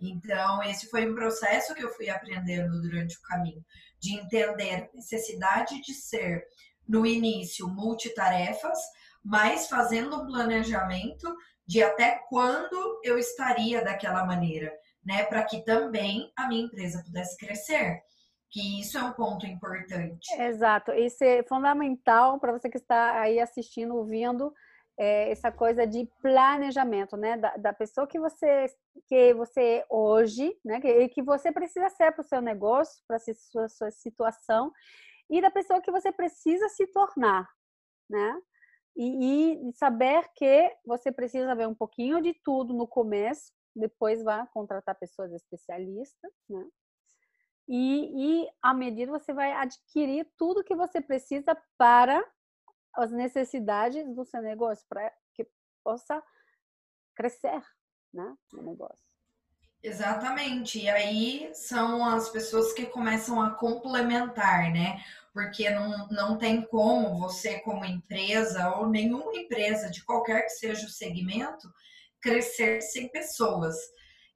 Então, 0.00 0.62
esse 0.62 0.90
foi 0.90 1.10
um 1.10 1.14
processo 1.14 1.74
que 1.74 1.82
eu 1.82 1.88
fui 1.94 2.10
aprendendo 2.10 2.82
durante 2.82 3.16
o 3.16 3.22
caminho, 3.22 3.64
de 3.98 4.14
entender 4.14 4.74
a 4.74 4.94
necessidade 4.94 5.80
de 5.80 5.94
ser 5.94 6.46
no 6.86 7.06
início 7.06 7.66
multitarefas, 7.66 8.78
mas 9.24 9.68
fazendo 9.68 10.14
um 10.16 10.26
planejamento 10.26 11.34
de 11.66 11.82
até 11.82 12.20
quando 12.28 13.00
eu 13.02 13.18
estaria 13.18 13.82
daquela 13.84 14.24
maneira, 14.24 14.72
né, 15.04 15.24
para 15.24 15.42
que 15.44 15.64
também 15.64 16.32
a 16.36 16.48
minha 16.48 16.64
empresa 16.64 17.02
pudesse 17.04 17.36
crescer. 17.36 18.00
Que 18.50 18.80
isso 18.80 18.96
é 18.96 19.02
um 19.02 19.12
ponto 19.12 19.44
importante. 19.44 20.32
Exato, 20.40 20.92
isso 20.92 21.22
é 21.24 21.42
fundamental 21.42 22.38
para 22.38 22.52
você 22.52 22.70
que 22.70 22.78
está 22.78 23.20
aí 23.20 23.40
assistindo, 23.40 23.96
ouvindo 23.96 24.52
é, 24.98 25.30
essa 25.30 25.52
coisa 25.52 25.86
de 25.86 26.08
planejamento, 26.22 27.16
né, 27.16 27.36
da, 27.36 27.56
da, 27.56 27.72
pessoa 27.72 28.06
que 28.06 28.18
você 28.18 28.66
que 29.06 29.34
você 29.34 29.60
é 29.60 29.86
hoje, 29.90 30.56
né, 30.64 30.80
que, 30.80 31.08
que 31.08 31.22
você 31.22 31.52
precisa 31.52 31.90
ser 31.90 32.12
para 32.12 32.22
o 32.22 32.24
seu 32.24 32.40
negócio, 32.40 33.02
para 33.06 33.16
a 33.16 33.20
sua, 33.20 33.68
sua 33.68 33.90
situação 33.90 34.72
e 35.28 35.40
da 35.40 35.50
pessoa 35.50 35.82
que 35.82 35.90
você 35.90 36.10
precisa 36.10 36.68
se 36.68 36.86
tornar, 36.86 37.46
né? 38.08 38.40
E, 38.96 39.68
e 39.68 39.72
saber 39.74 40.28
que 40.34 40.74
você 40.84 41.12
precisa 41.12 41.54
ver 41.54 41.68
um 41.68 41.74
pouquinho 41.74 42.20
de 42.22 42.32
tudo 42.42 42.72
no 42.72 42.88
começo, 42.88 43.52
depois 43.74 44.22
vai 44.22 44.46
contratar 44.48 44.98
pessoas 44.98 45.32
especialistas, 45.32 46.32
né? 46.48 46.66
E, 47.68 48.44
e 48.44 48.48
à 48.62 48.72
medida 48.72 49.10
você 49.10 49.34
vai 49.34 49.52
adquirir 49.52 50.26
tudo 50.38 50.64
que 50.64 50.74
você 50.74 51.00
precisa 51.00 51.56
para 51.76 52.24
as 52.94 53.10
necessidades 53.10 54.06
do 54.14 54.24
seu 54.24 54.40
negócio, 54.40 54.86
para 54.88 55.12
que 55.34 55.46
possa 55.84 56.22
crescer, 57.14 57.62
né, 58.14 58.34
negócio. 58.52 59.04
Exatamente. 59.82 60.80
E 60.80 60.88
aí 60.88 61.50
são 61.54 62.04
as 62.04 62.28
pessoas 62.28 62.72
que 62.72 62.86
começam 62.86 63.40
a 63.40 63.50
complementar, 63.50 64.72
né? 64.72 65.04
Porque 65.36 65.68
não, 65.68 66.08
não 66.08 66.38
tem 66.38 66.62
como 66.62 67.18
você, 67.18 67.60
como 67.60 67.84
empresa, 67.84 68.74
ou 68.76 68.88
nenhuma 68.88 69.36
empresa, 69.36 69.90
de 69.90 70.02
qualquer 70.02 70.44
que 70.44 70.48
seja 70.48 70.86
o 70.86 70.90
segmento, 70.90 71.70
crescer 72.22 72.80
sem 72.80 73.06
pessoas. 73.10 73.76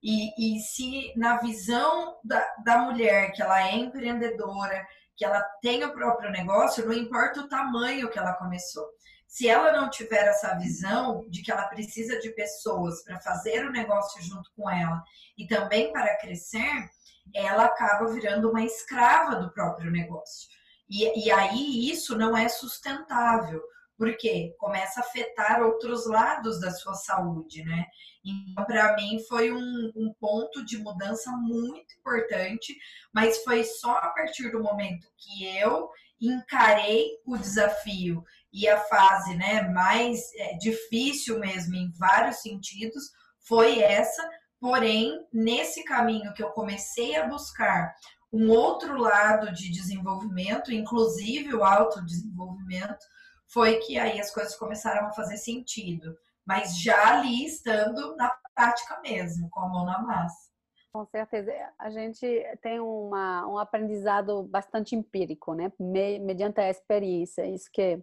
E, 0.03 0.57
e 0.57 0.61
se 0.61 1.15
na 1.17 1.39
visão 1.39 2.19
da, 2.23 2.47
da 2.63 2.79
mulher, 2.81 3.33
que 3.33 3.41
ela 3.41 3.67
é 3.67 3.77
empreendedora, 3.77 4.87
que 5.17 5.25
ela 5.25 5.41
tem 5.63 5.83
o 5.85 5.95
próprio 5.95 6.31
negócio, 6.31 6.85
não 6.85 6.93
importa 6.93 7.41
o 7.41 7.49
tamanho 7.49 8.11
que 8.11 8.19
ela 8.19 8.35
começou 8.35 8.87
se 9.27 9.49
ela 9.49 9.71
não 9.71 9.89
tiver 9.89 10.27
essa 10.27 10.59
visão 10.59 11.25
de 11.31 11.41
que 11.41 11.53
ela 11.53 11.69
precisa 11.69 12.19
de 12.19 12.31
pessoas 12.31 13.05
para 13.05 13.21
fazer 13.21 13.65
o 13.65 13.71
negócio 13.71 14.21
junto 14.21 14.51
com 14.57 14.69
ela 14.69 15.01
e 15.39 15.47
também 15.47 15.93
para 15.93 16.19
crescer, 16.19 16.91
ela 17.33 17.67
acaba 17.67 18.11
virando 18.13 18.51
uma 18.51 18.65
escrava 18.65 19.37
do 19.37 19.53
próprio 19.53 19.89
negócio. 19.89 20.49
E, 20.91 21.27
e 21.27 21.31
aí 21.31 21.89
isso 21.89 22.19
não 22.19 22.37
é 22.37 22.49
sustentável, 22.49 23.63
porque 23.97 24.55
começa 24.59 25.01
a 25.01 25.05
afetar 25.05 25.63
outros 25.63 26.07
lados 26.07 26.61
da 26.61 26.73
sua 26.73 26.95
saúde, 26.95 27.63
né? 27.65 27.87
Então, 28.25 28.65
para 28.65 28.97
mim, 28.97 29.23
foi 29.29 29.53
um, 29.53 29.93
um, 29.95 30.13
ponto 30.19 30.65
de 30.65 30.77
mudança 30.79 31.31
muito 31.31 31.95
importante, 31.99 32.77
mas 33.15 33.43
foi 33.45 33.63
só 33.63 33.93
a 33.93 34.09
partir 34.11 34.51
do 34.51 34.63
momento 34.63 35.07
que 35.17 35.47
eu 35.57 35.89
encarei 36.21 37.19
o 37.25 37.37
desafio 37.37 38.23
e 38.53 38.69
a 38.69 38.79
fase 38.79 39.37
né, 39.37 39.63
mais 39.69 40.35
é, 40.35 40.55
difícil 40.59 41.39
mesmo, 41.39 41.75
em 41.77 41.91
vários 41.93 42.37
sentidos, 42.43 43.11
foi 43.39 43.81
essa. 43.81 44.29
Porém, 44.59 45.27
nesse 45.33 45.83
caminho 45.85 46.35
que 46.35 46.43
eu 46.43 46.51
comecei 46.51 47.17
a 47.17 47.27
buscar 47.27 47.95
um 48.33 48.51
outro 48.51 48.97
lado 48.97 49.53
de 49.53 49.71
desenvolvimento, 49.71 50.73
inclusive 50.73 51.55
o 51.55 51.65
autodesenvolvimento, 51.65 53.05
foi 53.49 53.79
que 53.79 53.99
aí 53.99 54.21
as 54.21 54.33
coisas 54.33 54.55
começaram 54.57 55.09
a 55.09 55.13
fazer 55.13 55.37
sentido. 55.37 56.17
Mas 56.47 56.79
já 56.79 57.19
ali 57.19 57.45
estando 57.45 58.17
na 58.17 58.31
prática 58.55 59.01
mesmo, 59.01 59.49
com 59.51 59.61
a 59.61 59.69
mão 59.69 59.85
na 59.85 60.01
massa. 60.03 60.51
Com 60.93 61.07
certeza. 61.07 61.53
A 61.79 61.89
gente 61.91 62.27
tem 62.61 62.81
uma, 62.81 63.47
um 63.47 63.59
aprendizado 63.59 64.43
bastante 64.43 64.97
empírico, 64.97 65.55
né? 65.55 65.71
mediante 65.79 66.61
a 66.61 66.69
experiência. 66.69 67.47
Isso 67.47 67.71
que 67.73 67.81
é 67.83 68.01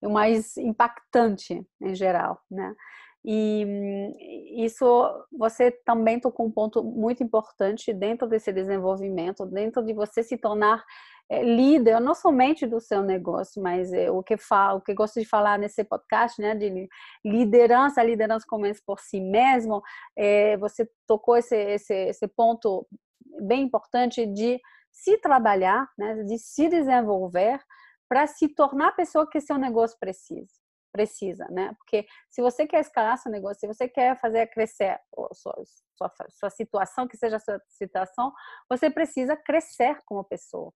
o 0.00 0.10
mais 0.10 0.56
impactante 0.56 1.66
em 1.80 1.94
geral, 1.94 2.40
né? 2.50 2.74
E 3.24 4.64
isso 4.64 4.84
você 5.30 5.70
também 5.70 6.18
tocou 6.18 6.46
um 6.46 6.50
ponto 6.50 6.82
muito 6.82 7.22
importante 7.22 7.92
dentro 7.92 8.26
desse 8.26 8.52
desenvolvimento, 8.52 9.44
dentro 9.44 9.84
de 9.84 9.92
você 9.92 10.22
se 10.22 10.38
tornar 10.38 10.82
é, 11.28 11.44
líder, 11.44 12.00
não 12.00 12.14
somente 12.14 12.66
do 12.66 12.80
seu 12.80 13.02
negócio, 13.02 13.62
mas 13.62 13.92
é, 13.92 14.10
o 14.10 14.22
que 14.22 14.36
falo, 14.36 14.78
o 14.78 14.80
que 14.80 14.94
gosto 14.94 15.20
de 15.20 15.26
falar 15.26 15.58
nesse 15.58 15.84
podcast, 15.84 16.40
né, 16.40 16.54
de 16.54 16.88
liderança, 17.24 18.00
a 18.00 18.04
liderança 18.04 18.46
começa 18.48 18.80
por 18.86 18.98
si 18.98 19.20
mesmo. 19.20 19.82
É, 20.16 20.56
você 20.56 20.88
tocou 21.06 21.36
esse, 21.36 21.56
esse, 21.56 21.94
esse 21.94 22.26
ponto 22.26 22.86
bem 23.42 23.62
importante 23.62 24.26
de 24.26 24.60
se 24.90 25.18
trabalhar, 25.18 25.88
né, 25.96 26.24
de 26.24 26.38
se 26.38 26.68
desenvolver 26.68 27.60
para 28.08 28.26
se 28.26 28.48
tornar 28.48 28.88
a 28.88 28.92
pessoa 28.92 29.28
que 29.28 29.40
seu 29.40 29.56
negócio 29.56 29.96
precisa 30.00 30.59
precisa, 30.90 31.46
né? 31.50 31.74
Porque 31.78 32.06
se 32.28 32.42
você 32.42 32.66
quer 32.66 32.80
escalar 32.80 33.18
seu 33.18 33.30
negócio, 33.30 33.60
se 33.60 33.66
você 33.66 33.88
quer 33.88 34.20
fazer 34.20 34.46
crescer 34.48 34.98
sua, 35.32 35.54
sua, 35.96 36.12
sua 36.30 36.50
situação, 36.50 37.08
que 37.08 37.16
seja 37.16 37.36
a 37.36 37.40
sua 37.40 37.60
situação, 37.68 38.32
você 38.68 38.90
precisa 38.90 39.36
crescer 39.36 39.98
como 40.04 40.24
pessoa. 40.24 40.72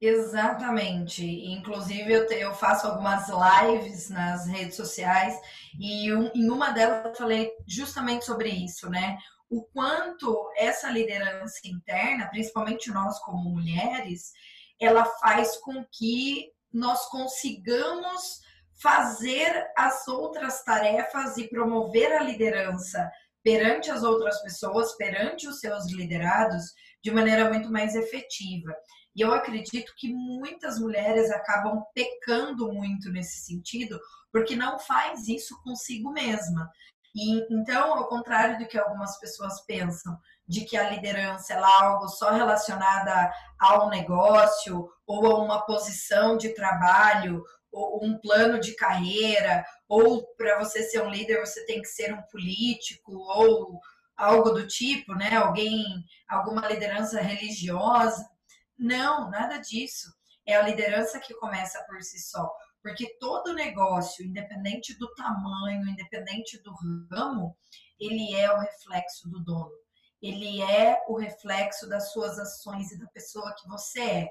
Exatamente. 0.00 1.24
Inclusive, 1.24 2.12
eu, 2.12 2.26
te, 2.26 2.34
eu 2.34 2.54
faço 2.54 2.86
algumas 2.86 3.28
lives 3.28 4.08
nas 4.08 4.46
redes 4.46 4.76
sociais 4.76 5.34
e 5.78 6.12
um, 6.14 6.30
em 6.34 6.48
uma 6.50 6.70
delas 6.70 7.04
eu 7.04 7.14
falei 7.14 7.52
justamente 7.66 8.24
sobre 8.24 8.48
isso, 8.48 8.88
né? 8.88 9.18
O 9.50 9.64
quanto 9.64 10.50
essa 10.56 10.88
liderança 10.90 11.66
interna, 11.66 12.28
principalmente 12.28 12.92
nós 12.92 13.18
como 13.20 13.50
mulheres, 13.50 14.32
ela 14.80 15.04
faz 15.04 15.56
com 15.56 15.84
que 15.90 16.52
nós 16.72 17.06
consigamos 17.06 18.40
fazer 18.80 19.66
as 19.76 20.06
outras 20.06 20.62
tarefas 20.62 21.36
e 21.36 21.48
promover 21.48 22.12
a 22.12 22.22
liderança 22.22 23.10
perante 23.42 23.90
as 23.90 24.02
outras 24.02 24.40
pessoas, 24.42 24.96
perante 24.96 25.48
os 25.48 25.60
seus 25.60 25.90
liderados, 25.90 26.64
de 27.02 27.10
maneira 27.10 27.48
muito 27.48 27.70
mais 27.70 27.94
efetiva. 27.94 28.74
E 29.16 29.20
eu 29.20 29.32
acredito 29.32 29.92
que 29.96 30.12
muitas 30.12 30.78
mulheres 30.78 31.30
acabam 31.30 31.82
pecando 31.94 32.72
muito 32.72 33.10
nesse 33.10 33.44
sentido, 33.44 33.98
porque 34.30 34.54
não 34.54 34.78
faz 34.78 35.26
isso 35.28 35.60
consigo 35.62 36.12
mesma. 36.12 36.70
E, 37.14 37.52
então, 37.52 37.94
ao 37.94 38.08
contrário 38.08 38.58
do 38.58 38.66
que 38.66 38.78
algumas 38.78 39.18
pessoas 39.18 39.60
pensam, 39.64 40.18
de 40.46 40.64
que 40.64 40.76
a 40.76 40.90
liderança 40.90 41.54
é 41.54 41.62
algo 41.82 42.08
só 42.08 42.30
relacionada 42.30 43.32
ao 43.58 43.88
negócio 43.88 44.88
ou 45.06 45.26
a 45.26 45.42
uma 45.42 45.64
posição 45.66 46.36
de 46.36 46.54
trabalho 46.54 47.42
ou 47.72 48.04
um 48.04 48.18
plano 48.18 48.58
de 48.58 48.74
carreira 48.74 49.64
ou 49.88 50.26
para 50.36 50.58
você 50.58 50.82
ser 50.82 51.02
um 51.02 51.10
líder 51.10 51.40
você 51.40 51.64
tem 51.66 51.82
que 51.82 51.88
ser 51.88 52.14
um 52.14 52.22
político 52.30 53.12
ou 53.12 53.78
algo 54.16 54.50
do 54.50 54.66
tipo, 54.66 55.14
né? 55.14 55.36
Alguém, 55.36 55.84
alguma 56.28 56.66
liderança 56.66 57.20
religiosa. 57.20 58.28
Não, 58.76 59.30
nada 59.30 59.58
disso. 59.58 60.12
É 60.44 60.56
a 60.56 60.62
liderança 60.62 61.20
que 61.20 61.34
começa 61.34 61.82
por 61.84 62.02
si 62.02 62.18
só. 62.18 62.50
Porque 62.82 63.16
todo 63.18 63.54
negócio, 63.54 64.24
independente 64.24 64.96
do 64.98 65.12
tamanho, 65.14 65.88
independente 65.88 66.62
do 66.62 66.72
ramo, 67.10 67.56
ele 67.98 68.34
é 68.34 68.52
o 68.52 68.58
reflexo 68.58 69.28
do 69.28 69.40
dono. 69.40 69.72
Ele 70.20 70.62
é 70.62 71.00
o 71.08 71.16
reflexo 71.16 71.88
das 71.88 72.12
suas 72.12 72.38
ações 72.38 72.90
e 72.90 72.98
da 72.98 73.06
pessoa 73.08 73.54
que 73.54 73.68
você 73.68 74.00
é. 74.00 74.28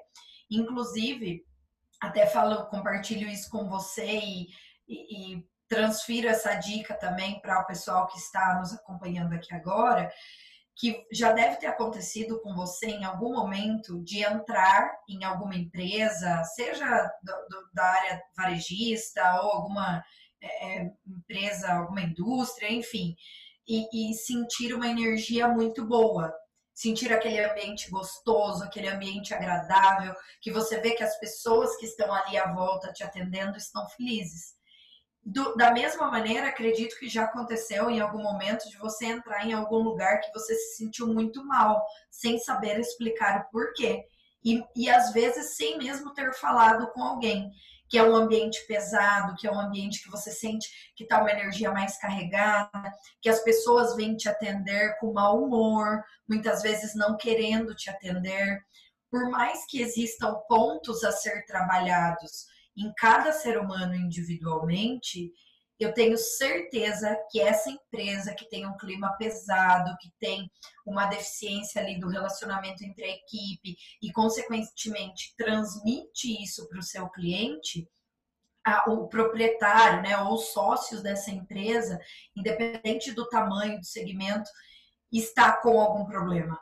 Inclusive, 0.49 1.45
até 2.01 2.25
falo, 2.25 2.67
compartilho 2.67 3.27
isso 3.27 3.49
com 3.49 3.69
você 3.69 4.19
e, 4.19 4.47
e, 4.87 5.33
e 5.35 5.47
transfiro 5.67 6.27
essa 6.27 6.55
dica 6.55 6.93
também 6.93 7.39
para 7.41 7.61
o 7.61 7.65
pessoal 7.65 8.07
que 8.07 8.17
está 8.17 8.57
nos 8.59 8.73
acompanhando 8.73 9.33
aqui 9.33 9.53
agora, 9.53 10.11
que 10.77 11.07
já 11.11 11.31
deve 11.31 11.55
ter 11.55 11.65
acontecido 11.65 12.39
com 12.41 12.53
você 12.53 12.85
em 12.85 13.03
algum 13.03 13.33
momento 13.33 13.99
de 14.03 14.23
entrar 14.23 14.95
em 15.09 15.23
alguma 15.23 15.55
empresa, 15.55 16.43
seja 16.43 16.85
do, 17.23 17.33
do, 17.49 17.69
da 17.73 17.83
área 17.83 18.21
varejista 18.37 19.41
ou 19.41 19.51
alguma 19.53 20.03
é, 20.39 20.81
é, 20.81 20.91
empresa, 21.07 21.73
alguma 21.73 22.01
indústria, 22.01 22.71
enfim, 22.71 23.15
e, 23.67 24.11
e 24.11 24.13
sentir 24.13 24.71
uma 24.73 24.87
energia 24.87 25.47
muito 25.47 25.83
boa, 25.83 26.31
sentir 26.75 27.11
aquele 27.11 27.43
ambiente 27.43 27.89
gostoso, 27.89 28.63
aquele 28.63 28.87
ambiente 28.87 29.33
agradável, 29.33 30.13
que 30.39 30.51
você 30.51 30.79
vê 30.79 30.91
que 30.91 31.03
as 31.03 31.17
pessoas 31.19 31.75
que 31.77 31.87
estão 31.87 32.13
ali 32.13 32.37
à 32.37 32.53
volta 32.53 32.93
te 32.93 33.03
atendendo 33.03 33.57
estão 33.57 33.89
felizes. 33.89 34.56
Do, 35.29 35.55
da 35.57 35.71
mesma 35.71 36.09
maneira, 36.09 36.47
acredito 36.47 36.97
que 36.97 37.09
já 37.09 37.25
aconteceu 37.25 37.89
em 37.89 37.99
algum 37.99 38.23
momento 38.23 38.63
de 38.69 38.77
você 38.77 39.07
entrar 39.07 39.45
em 39.45 39.51
algum 39.51 39.79
lugar 39.79 40.21
que 40.21 40.31
você 40.31 40.55
se 40.55 40.77
sentiu 40.77 41.05
muito 41.05 41.45
mal, 41.45 41.85
sem 42.09 42.39
saber 42.39 42.79
explicar 42.79 43.41
o 43.41 43.51
porquê. 43.51 44.05
E, 44.41 44.63
e 44.73 44.89
às 44.89 45.11
vezes 45.11 45.57
sem 45.57 45.77
mesmo 45.77 46.13
ter 46.13 46.33
falado 46.33 46.89
com 46.93 47.03
alguém, 47.03 47.51
que 47.89 47.97
é 47.97 48.03
um 48.03 48.15
ambiente 48.15 48.65
pesado, 48.67 49.35
que 49.35 49.45
é 49.45 49.51
um 49.51 49.59
ambiente 49.59 50.01
que 50.01 50.09
você 50.09 50.31
sente 50.31 50.93
que 50.95 51.03
está 51.03 51.19
uma 51.19 51.31
energia 51.31 51.71
mais 51.71 51.97
carregada, 51.97 52.89
que 53.21 53.27
as 53.27 53.41
pessoas 53.41 53.97
vêm 53.97 54.15
te 54.15 54.29
atender 54.29 54.97
com 54.97 55.11
mau 55.11 55.43
humor, 55.43 56.05
muitas 56.25 56.61
vezes 56.61 56.95
não 56.95 57.17
querendo 57.17 57.75
te 57.75 57.89
atender. 57.89 58.61
Por 59.11 59.29
mais 59.29 59.65
que 59.65 59.81
existam 59.81 60.35
pontos 60.47 61.03
a 61.03 61.11
ser 61.11 61.45
trabalhados, 61.45 62.45
em 62.77 62.93
cada 62.95 63.31
ser 63.33 63.57
humano 63.57 63.95
individualmente, 63.95 65.33
eu 65.79 65.93
tenho 65.93 66.17
certeza 66.17 67.15
que 67.29 67.39
essa 67.39 67.69
empresa 67.69 68.33
que 68.33 68.49
tem 68.49 68.65
um 68.65 68.75
clima 68.77 69.15
pesado, 69.17 69.95
que 69.99 70.11
tem 70.19 70.49
uma 70.85 71.05
deficiência 71.05 71.81
ali 71.81 71.99
do 71.99 72.07
relacionamento 72.07 72.83
entre 72.83 73.03
a 73.03 73.09
equipe 73.09 73.75
e, 74.01 74.11
consequentemente, 74.11 75.35
transmite 75.37 76.41
isso 76.41 76.67
para 76.67 76.79
o 76.79 76.83
seu 76.83 77.07
cliente, 77.09 77.87
a, 78.65 78.89
o 78.91 79.07
proprietário, 79.07 80.01
né, 80.01 80.17
ou 80.17 80.33
os 80.33 80.51
sócios 80.51 81.01
dessa 81.03 81.29
empresa, 81.29 81.99
independente 82.35 83.11
do 83.11 83.29
tamanho 83.29 83.79
do 83.79 83.85
segmento, 83.85 84.49
está 85.11 85.61
com 85.61 85.79
algum 85.79 86.05
problema. 86.05 86.59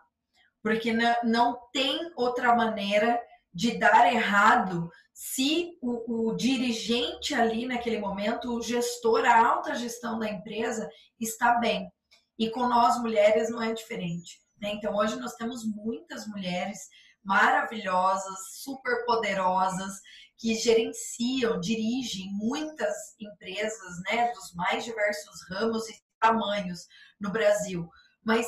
Porque 0.62 0.92
não, 0.92 1.16
não 1.24 1.60
tem 1.72 2.12
outra 2.18 2.54
maneira 2.54 3.20
de 3.56 3.78
dar 3.80 4.14
errado 4.14 4.92
se 5.14 5.78
o, 5.82 6.30
o, 6.30 6.36
dirigente 6.36 7.34
ali 7.34 7.66
naquele 7.66 8.00
momento, 8.00 8.54
o 8.54 8.62
gestor, 8.62 9.24
a 9.24 9.48
alta 9.48 9.74
gestão 9.74 10.20
da 10.20 10.30
empresa 10.30 10.90
está 11.18 11.58
bem. 11.58 11.90
E 12.38 12.50
com 12.50 12.68
nós 12.68 13.00
mulheres 13.00 13.50
não 13.50 13.62
é 13.62 13.74
diferente. 13.74 14.42
Né? 14.62 14.74
Então 14.74 14.94
hoje 14.94 15.16
nós 15.16 15.36
temos 15.36 15.64
muitas 15.66 16.28
mulheres 16.28 16.90
maravilhosas, 17.24 18.38
super 18.62 19.06
poderosas, 19.06 19.94
que 20.38 20.54
gerenciam, 20.54 21.62
dirigem 21.62 22.30
muitas 22.34 22.94
empresas, 23.18 24.02
né, 24.10 24.34
dos 24.34 24.54
mais 24.54 24.84
diversos 24.84 25.48
ramos 25.50 25.90
e 25.90 25.96
tamanhos 26.20 26.88
no 27.22 27.32
Brasil. 27.32 27.90
Mas 28.22 28.46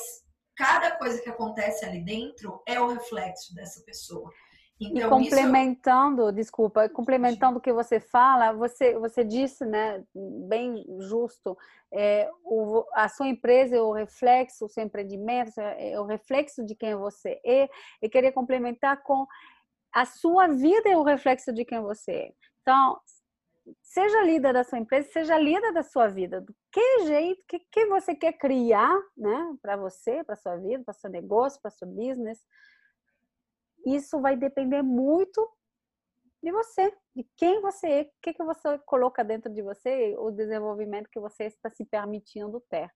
cada 0.54 0.98
coisa 0.98 1.22
que 1.22 1.30
acontece 1.30 1.86
ali 1.86 2.04
dentro 2.04 2.62
é 2.68 2.80
o 2.80 2.90
reflexo 2.90 3.56
dessa 3.56 3.82
pessoa. 3.84 4.30
Então, 4.80 5.20
e 5.20 5.24
complementando, 5.24 6.24
isso... 6.24 6.34
desculpa, 6.34 6.88
complementando 6.90 7.58
o 7.58 7.62
que 7.62 7.74
você 7.74 8.00
fala, 8.00 8.54
você, 8.54 8.98
você 8.98 9.24
disse, 9.24 9.66
né, 9.66 10.04
bem 10.48 10.86
justo, 11.00 11.58
é, 11.92 12.30
o, 12.44 12.84
a 12.94 13.10
sua 13.10 13.28
empresa 13.28 13.76
é 13.76 13.82
o 13.82 13.92
reflexo, 13.92 14.66
o 14.66 14.70
seu 14.70 14.84
empreendimento 14.84 15.60
é, 15.60 15.94
é 15.94 16.00
o 16.00 16.06
reflexo 16.06 16.64
de 16.64 16.76
quem 16.76 16.96
você 16.96 17.40
é, 17.44 17.68
e 18.02 18.08
queria 18.08 18.32
complementar 18.32 19.02
com 19.02 19.26
a 19.92 20.06
sua 20.06 20.48
vida 20.48 20.90
é 20.90 20.98
o 20.98 21.04
reflexo 21.04 21.52
de 21.52 21.66
quem 21.66 21.82
você 21.82 22.12
é. 22.12 22.34
Então, 22.62 23.00
seja 23.82 24.24
líder 24.24 24.54
da 24.54 24.64
sua 24.64 24.78
empresa, 24.78 25.10
seja 25.12 25.38
líder 25.40 25.74
da 25.74 25.82
sua 25.82 26.08
vida. 26.08 26.40
Do 26.42 26.54
que 26.72 27.06
jeito, 27.06 27.42
que, 27.48 27.60
que 27.72 27.86
você 27.88 28.14
quer 28.14 28.34
criar, 28.34 28.96
né, 29.18 29.56
para 29.60 29.76
você, 29.76 30.24
para 30.24 30.36
sua 30.36 30.56
vida, 30.58 30.84
para 30.84 30.94
seu 30.94 31.10
negócio, 31.10 31.60
para 31.62 31.72
seu 31.72 31.88
business, 31.88 32.46
isso 33.96 34.20
vai 34.20 34.36
depender 34.36 34.82
muito 34.82 35.50
de 36.42 36.52
você, 36.52 36.94
de 37.16 37.28
quem 37.36 37.62
você 37.62 37.88
é, 37.88 38.02
o 38.04 38.12
que, 38.22 38.34
que 38.34 38.44
você 38.44 38.78
coloca 38.80 39.24
dentro 39.24 39.52
de 39.52 39.62
você, 39.62 40.16
o 40.18 40.32
desenvolvimento 40.32 41.10
que 41.10 41.20
você 41.20 41.46
está 41.46 41.70
se 41.70 41.84
permitindo 41.84 42.60
ter. 42.70 42.90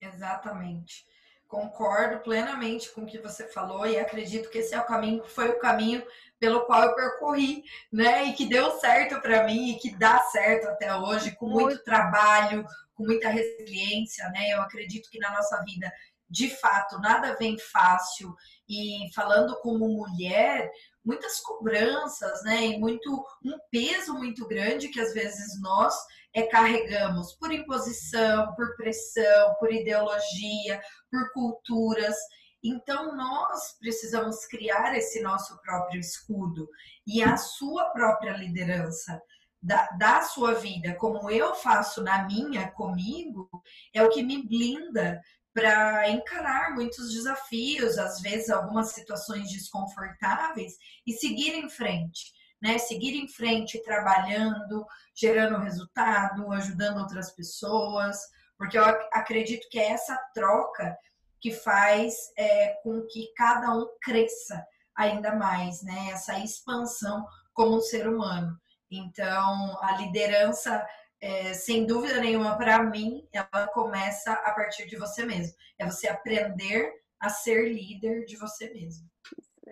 Exatamente. 0.00 1.06
Concordo 1.48 2.20
plenamente 2.20 2.90
com 2.92 3.02
o 3.02 3.06
que 3.06 3.18
você 3.18 3.46
falou 3.46 3.86
e 3.86 3.98
acredito 3.98 4.50
que 4.50 4.58
esse 4.58 4.74
é 4.74 4.80
o 4.80 4.86
caminho, 4.86 5.24
foi 5.24 5.50
o 5.50 5.60
caminho 5.60 6.04
pelo 6.40 6.66
qual 6.66 6.82
eu 6.82 6.94
percorri, 6.94 7.62
né? 7.92 8.24
E 8.24 8.32
que 8.32 8.46
deu 8.46 8.72
certo 8.72 9.20
para 9.20 9.44
mim 9.44 9.70
e 9.70 9.78
que 9.78 9.96
dá 9.96 10.18
certo 10.24 10.66
até 10.66 10.94
hoje, 10.94 11.36
com 11.36 11.46
muito, 11.46 11.66
muito 11.66 11.84
trabalho, 11.84 12.66
com 12.94 13.04
muita 13.04 13.28
resiliência, 13.28 14.28
né? 14.30 14.50
Eu 14.50 14.60
acredito 14.60 15.08
que 15.08 15.20
na 15.20 15.30
nossa 15.30 15.62
vida 15.62 15.90
de 16.28 16.50
fato, 16.50 16.98
nada 16.98 17.36
vem 17.36 17.56
fácil. 17.58 18.34
E 18.68 19.08
falando 19.14 19.58
como 19.60 19.88
mulher, 19.88 20.70
muitas 21.04 21.40
cobranças, 21.40 22.42
né? 22.42 22.66
E 22.66 22.78
muito 22.78 23.24
um 23.44 23.56
peso 23.70 24.14
muito 24.14 24.46
grande 24.46 24.88
que 24.88 25.00
às 25.00 25.14
vezes 25.14 25.60
nós 25.60 25.94
é, 26.34 26.42
carregamos 26.42 27.32
por 27.34 27.52
imposição, 27.52 28.52
por 28.54 28.76
pressão, 28.76 29.54
por 29.60 29.72
ideologia, 29.72 30.82
por 31.10 31.32
culturas. 31.32 32.16
Então 32.62 33.16
nós 33.16 33.76
precisamos 33.78 34.44
criar 34.46 34.96
esse 34.96 35.22
nosso 35.22 35.56
próprio 35.62 36.00
escudo 36.00 36.68
e 37.06 37.22
a 37.22 37.36
sua 37.36 37.86
própria 37.90 38.32
liderança. 38.32 39.20
Da, 39.62 39.88
da, 39.98 40.22
sua 40.22 40.54
vida, 40.54 40.94
como 40.94 41.28
eu 41.28 41.54
faço 41.54 42.00
na 42.00 42.24
minha 42.24 42.70
comigo, 42.70 43.50
é 43.92 44.00
o 44.02 44.10
que 44.10 44.22
me 44.22 44.46
blinda 44.46 45.20
para 45.56 46.10
encarar 46.10 46.74
muitos 46.74 47.14
desafios, 47.14 47.96
às 47.96 48.20
vezes 48.20 48.50
algumas 48.50 48.90
situações 48.90 49.50
desconfortáveis 49.50 50.74
e 51.06 51.14
seguir 51.14 51.54
em 51.54 51.70
frente, 51.70 52.30
né? 52.60 52.76
Seguir 52.76 53.14
em 53.16 53.26
frente 53.26 53.82
trabalhando, 53.82 54.84
gerando 55.14 55.56
resultado, 55.56 56.52
ajudando 56.52 56.98
outras 56.98 57.30
pessoas, 57.30 58.20
porque 58.58 58.76
eu 58.76 58.84
acredito 58.84 59.66
que 59.70 59.78
é 59.78 59.92
essa 59.92 60.14
troca 60.34 60.94
que 61.40 61.50
faz 61.50 62.14
é, 62.36 62.74
com 62.82 63.06
que 63.06 63.32
cada 63.34 63.74
um 63.74 63.86
cresça 64.02 64.62
ainda 64.94 65.34
mais, 65.34 65.82
né? 65.82 66.10
Essa 66.10 66.38
expansão 66.38 67.26
como 67.54 67.78
um 67.78 67.80
ser 67.80 68.06
humano. 68.06 68.60
Então, 68.90 69.78
a 69.80 69.96
liderança 69.96 70.86
é, 71.26 71.54
sem 71.54 71.84
dúvida 71.84 72.20
nenhuma, 72.20 72.56
para 72.56 72.80
mim, 72.84 73.28
ela 73.32 73.66
começa 73.74 74.32
a 74.32 74.52
partir 74.52 74.86
de 74.86 74.96
você 74.96 75.24
mesmo. 75.24 75.56
É 75.76 75.84
você 75.84 76.06
aprender 76.06 76.92
a 77.18 77.28
ser 77.28 77.68
líder 77.68 78.24
de 78.26 78.36
você 78.36 78.72
mesmo. 78.72 79.08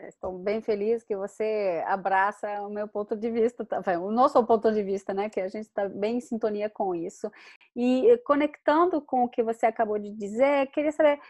Estou 0.09 0.37
bem 0.37 0.61
feliz 0.61 1.05
que 1.05 1.14
você 1.14 1.81
abraça 1.87 2.49
o 2.62 2.69
meu 2.69 2.88
ponto 2.88 3.17
de 3.17 3.31
vista, 3.31 3.64
o 4.03 4.11
nosso 4.11 4.45
ponto 4.45 4.73
de 4.73 4.83
vista, 4.83 5.14
né? 5.14 5.31
Que 5.31 5.40
a 5.40 5.47
gente 5.47 5.67
está 5.67 5.88
bem 5.88 6.17
em 6.17 6.21
sintonia 6.21 6.69
com 6.69 6.93
isso. 6.93 7.31
E 7.77 8.21
conectando 8.27 9.01
com 9.01 9.23
o 9.23 9.29
que 9.29 9.40
você 9.40 9.67
acabou 9.67 9.97
de 9.97 10.11
dizer, 10.11 10.67
queria 10.73 10.90
saber 10.90 11.21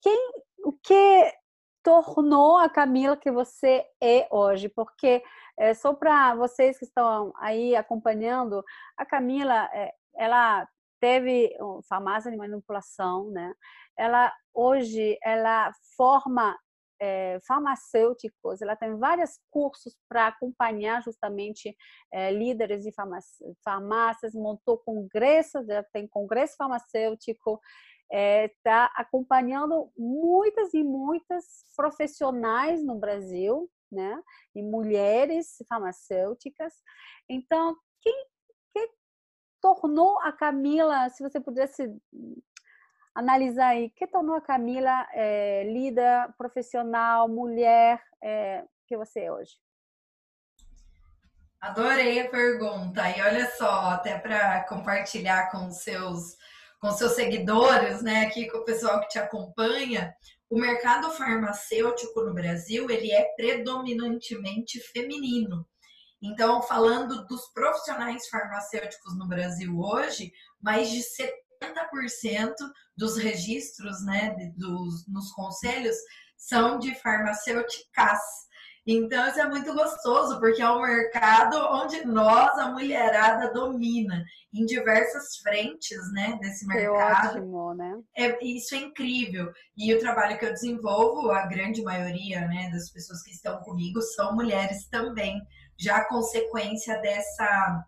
quem, 0.00 0.32
o 0.64 0.72
que 0.72 1.34
tornou 1.82 2.56
a 2.56 2.70
Camila 2.70 3.18
que 3.18 3.30
você 3.30 3.84
é 4.00 4.26
hoje, 4.30 4.70
porque 4.70 5.22
é, 5.60 5.74
só 5.74 5.92
para 5.92 6.34
vocês 6.34 6.78
que 6.78 6.86
estão 6.86 7.34
aí 7.36 7.76
acompanhando, 7.76 8.64
a 8.96 9.04
Camila, 9.04 9.68
é, 9.74 9.92
ela 10.16 10.66
teve 10.98 11.54
farmácia 11.86 12.30
de 12.30 12.36
manipulação, 12.36 13.30
né? 13.30 13.52
Ela 13.96 14.32
hoje 14.54 15.18
ela 15.22 15.70
forma 15.96 16.58
é, 16.98 17.38
farmacêuticos, 17.46 18.62
ela 18.62 18.74
tem 18.74 18.96
vários 18.96 19.38
cursos 19.50 19.94
para 20.08 20.28
acompanhar 20.28 21.02
justamente 21.02 21.76
é, 22.10 22.30
líderes 22.30 22.82
de 22.82 22.92
farmácias, 23.62 24.34
montou 24.34 24.78
congressos, 24.78 25.68
ela 25.68 25.84
tem 25.92 26.08
congresso 26.08 26.56
farmacêutico, 26.56 27.60
está 28.10 28.90
é, 28.96 29.00
acompanhando 29.00 29.90
muitas 29.96 30.72
e 30.72 30.82
muitas 30.82 31.44
profissionais 31.76 32.82
no 32.82 32.98
Brasil, 32.98 33.70
né? 33.90 34.20
E 34.54 34.62
mulheres 34.62 35.56
farmacêuticas. 35.68 36.72
Então, 37.28 37.76
quem, 38.00 38.26
que 38.72 38.90
tornou 39.60 40.18
a 40.20 40.32
Camila, 40.32 41.08
se 41.10 41.22
você 41.22 41.40
pudesse 41.40 41.94
analisar 43.14 43.68
aí, 43.68 43.90
que 43.90 44.06
tornou 44.06 44.36
a 44.36 44.40
Camila 44.40 45.06
é, 45.12 45.64
líder, 45.64 46.32
profissional, 46.38 47.28
mulher 47.28 48.02
é, 48.22 48.64
que 48.86 48.96
você 48.96 49.20
é 49.20 49.32
hoje? 49.32 49.56
Adorei 51.60 52.20
a 52.20 52.30
pergunta. 52.30 53.02
E 53.10 53.20
olha 53.20 53.50
só, 53.50 53.90
até 53.90 54.18
para 54.18 54.64
compartilhar 54.64 55.50
com 55.50 55.70
seus 55.70 56.38
com 56.80 56.90
seus 56.92 57.12
seguidores, 57.12 58.02
né, 58.02 58.22
aqui 58.22 58.48
com 58.50 58.58
o 58.58 58.64
pessoal 58.64 59.00
que 59.00 59.08
te 59.08 59.18
acompanha, 59.18 60.16
o 60.50 60.58
mercado 60.58 61.12
farmacêutico 61.12 62.22
no 62.22 62.34
Brasil, 62.34 62.90
ele 62.90 63.12
é 63.12 63.24
predominantemente 63.36 64.80
feminino. 64.92 65.64
Então, 66.20 66.60
falando 66.60 67.24
dos 67.26 67.50
profissionais 67.54 68.28
farmacêuticos 68.28 69.16
no 69.16 69.28
Brasil 69.28 69.78
hoje, 69.78 70.32
mais 70.60 70.90
de 70.90 71.02
70% 71.62 72.52
dos 72.96 73.16
registros, 73.16 74.04
né, 74.04 74.34
dos, 74.56 75.06
nos 75.06 75.32
conselhos 75.32 75.96
são 76.36 76.78
de 76.80 76.94
farmacêuticas. 76.96 78.18
Então, 78.86 79.28
isso 79.28 79.40
é 79.40 79.48
muito 79.48 79.74
gostoso, 79.74 80.40
porque 80.40 80.62
é 80.62 80.70
um 80.70 80.82
mercado 80.82 81.56
onde 81.72 82.04
nós, 82.04 82.58
a 82.58 82.70
mulherada, 82.70 83.52
domina 83.52 84.24
em 84.52 84.64
diversas 84.64 85.36
frentes, 85.42 85.98
né, 86.12 86.38
desse 86.40 86.66
mercado. 86.66 87.38
É 87.38 87.40
ótimo, 87.40 87.74
né? 87.74 88.00
É, 88.16 88.44
isso 88.44 88.74
é 88.74 88.78
incrível. 88.78 89.52
E 89.76 89.94
o 89.94 90.00
trabalho 90.00 90.38
que 90.38 90.44
eu 90.44 90.52
desenvolvo, 90.52 91.30
a 91.30 91.46
grande 91.46 91.82
maioria, 91.82 92.40
né, 92.48 92.70
das 92.72 92.90
pessoas 92.90 93.22
que 93.22 93.30
estão 93.30 93.60
comigo 93.60 94.00
são 94.00 94.34
mulheres 94.34 94.88
também, 94.88 95.40
já 95.78 96.04
consequência 96.04 97.00
dessa 97.00 97.84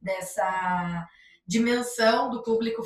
dessa 0.00 1.06
dimensão 1.46 2.28
do 2.30 2.42
público 2.42 2.82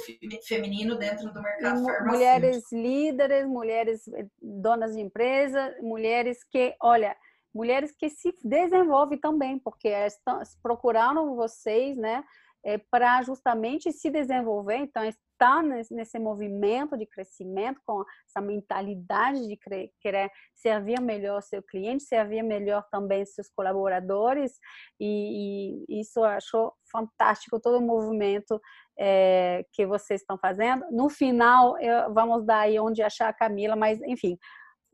feminino 0.47 0.97
dentro 0.97 1.33
do 1.33 1.43
mercado 1.43 1.83
farmacêutico. 1.83 2.13
Mulheres 2.13 2.73
líderes, 2.73 3.47
mulheres 3.47 4.09
eh, 4.09 4.27
donas 4.41 4.95
de 4.95 5.01
empresa, 5.01 5.75
mulheres 5.81 6.45
que, 6.45 6.75
olha, 6.81 7.17
mulheres 7.55 7.93
que 7.97 8.09
se 8.09 8.35
desenvolvem 8.43 9.19
também, 9.19 9.59
porque 9.59 9.89
estão, 9.89 10.41
procuraram 10.63 11.35
vocês, 11.35 11.97
né, 11.97 12.25
é, 12.65 12.79
para 12.91 13.23
justamente 13.23 13.91
se 13.93 14.11
desenvolver, 14.11 14.77
então 14.77 15.03
está 15.05 15.63
nesse, 15.63 15.95
nesse, 15.95 16.19
movimento 16.19 16.97
de 16.97 17.07
crescimento, 17.07 17.81
com 17.87 18.05
essa 18.29 18.45
mentalidade 18.45 19.49
de 19.49 19.59
querer 20.01 20.31
servir 20.55 21.01
melhor 21.01 21.41
seu 21.41 21.63
cliente, 21.63 22.05
servir 22.05 22.43
melhor 22.43 22.85
também 22.91 23.25
seus 23.25 23.49
colaboradores, 23.49 24.53
e, 25.01 25.87
e 25.89 26.01
isso 26.01 26.21
eu 26.21 26.25
acho 26.25 26.73
fantástico, 26.93 27.59
todo 27.59 27.79
o 27.79 27.87
movimento 27.87 28.61
é, 28.99 29.65
que 29.73 29.87
vocês 29.87 30.21
estão 30.21 30.37
fazendo. 30.37 30.85
No 30.91 31.09
final, 31.09 31.79
eu, 31.79 32.13
vamos 32.13 32.45
dar 32.45 32.61
aí 32.61 32.79
onde 32.79 33.03
achar 33.03 33.31
a 33.31 33.33
Camila, 33.33 33.75
mas 33.75 33.99
enfim, 34.03 34.37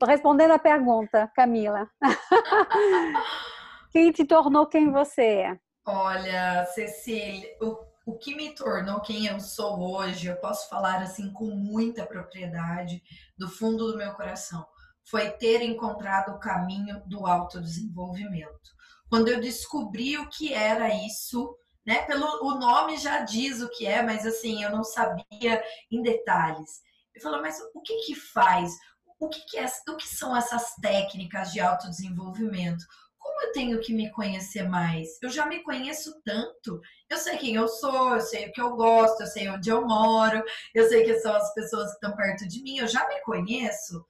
respondendo 0.05 0.51
a 0.51 0.59
pergunta, 0.59 1.31
Camila. 1.35 1.89
quem 3.91 4.11
te 4.11 4.25
tornou 4.25 4.67
quem 4.67 4.91
você 4.91 5.21
é? 5.21 5.59
Olha, 5.85 6.65
Cecília, 6.65 7.49
o, 7.61 7.77
o 8.05 8.17
que 8.17 8.35
me 8.35 8.53
tornou 8.53 9.01
quem 9.01 9.27
eu 9.27 9.39
sou 9.39 9.79
hoje, 9.79 10.27
eu 10.27 10.35
posso 10.37 10.69
falar 10.69 11.01
assim 11.01 11.31
com 11.31 11.45
muita 11.45 12.05
propriedade, 12.05 13.01
do 13.37 13.49
fundo 13.49 13.91
do 13.91 13.97
meu 13.97 14.13
coração, 14.13 14.65
foi 15.09 15.31
ter 15.31 15.61
encontrado 15.61 16.33
o 16.33 16.39
caminho 16.39 17.01
do 17.07 17.25
autodesenvolvimento. 17.25 18.77
Quando 19.09 19.29
eu 19.29 19.39
descobri 19.39 20.17
o 20.17 20.29
que 20.29 20.53
era 20.53 20.93
isso, 20.93 21.55
né? 21.85 22.01
Pelo 22.05 22.25
o 22.45 22.59
nome 22.59 22.97
já 22.97 23.21
diz 23.21 23.61
o 23.61 23.69
que 23.69 23.85
é, 23.85 24.01
mas 24.03 24.25
assim, 24.25 24.61
eu 24.61 24.69
não 24.69 24.83
sabia 24.83 25.63
em 25.89 26.01
detalhes. 26.01 26.81
Eu 27.15 27.21
falei, 27.21 27.41
mas 27.41 27.57
o 27.73 27.81
que 27.81 27.95
que 28.05 28.15
faz? 28.15 28.73
O 29.19 29.29
que, 29.29 29.39
que, 29.41 29.57
é, 29.57 29.65
o 29.89 29.95
que 29.95 30.07
são 30.07 30.35
essas 30.35 30.75
técnicas 30.75 31.51
de 31.51 31.59
autodesenvolvimento? 31.59 32.85
Como 33.17 33.41
eu 33.41 33.51
tenho 33.51 33.79
que 33.79 33.93
me 33.93 34.11
conhecer 34.11 34.69
mais? 34.69 35.21
Eu 35.21 35.29
já 35.29 35.45
me 35.45 35.61
conheço 35.63 36.21
tanto. 36.23 36.79
Eu 37.09 37.17
sei 37.17 37.37
quem 37.37 37.55
eu 37.55 37.67
sou, 37.67 38.15
eu 38.15 38.21
sei 38.21 38.47
o 38.47 38.51
que 38.51 38.61
eu 38.61 38.75
gosto, 38.75 39.21
eu 39.21 39.27
sei 39.27 39.49
onde 39.49 39.69
eu 39.69 39.85
moro, 39.85 40.43
eu 40.73 40.87
sei 40.87 41.03
quem 41.03 41.19
são 41.19 41.35
as 41.35 41.53
pessoas 41.53 41.89
que 41.89 41.95
estão 41.95 42.15
perto 42.15 42.47
de 42.47 42.61
mim, 42.61 42.77
eu 42.77 42.87
já 42.87 43.07
me 43.07 43.19
conheço. 43.21 44.05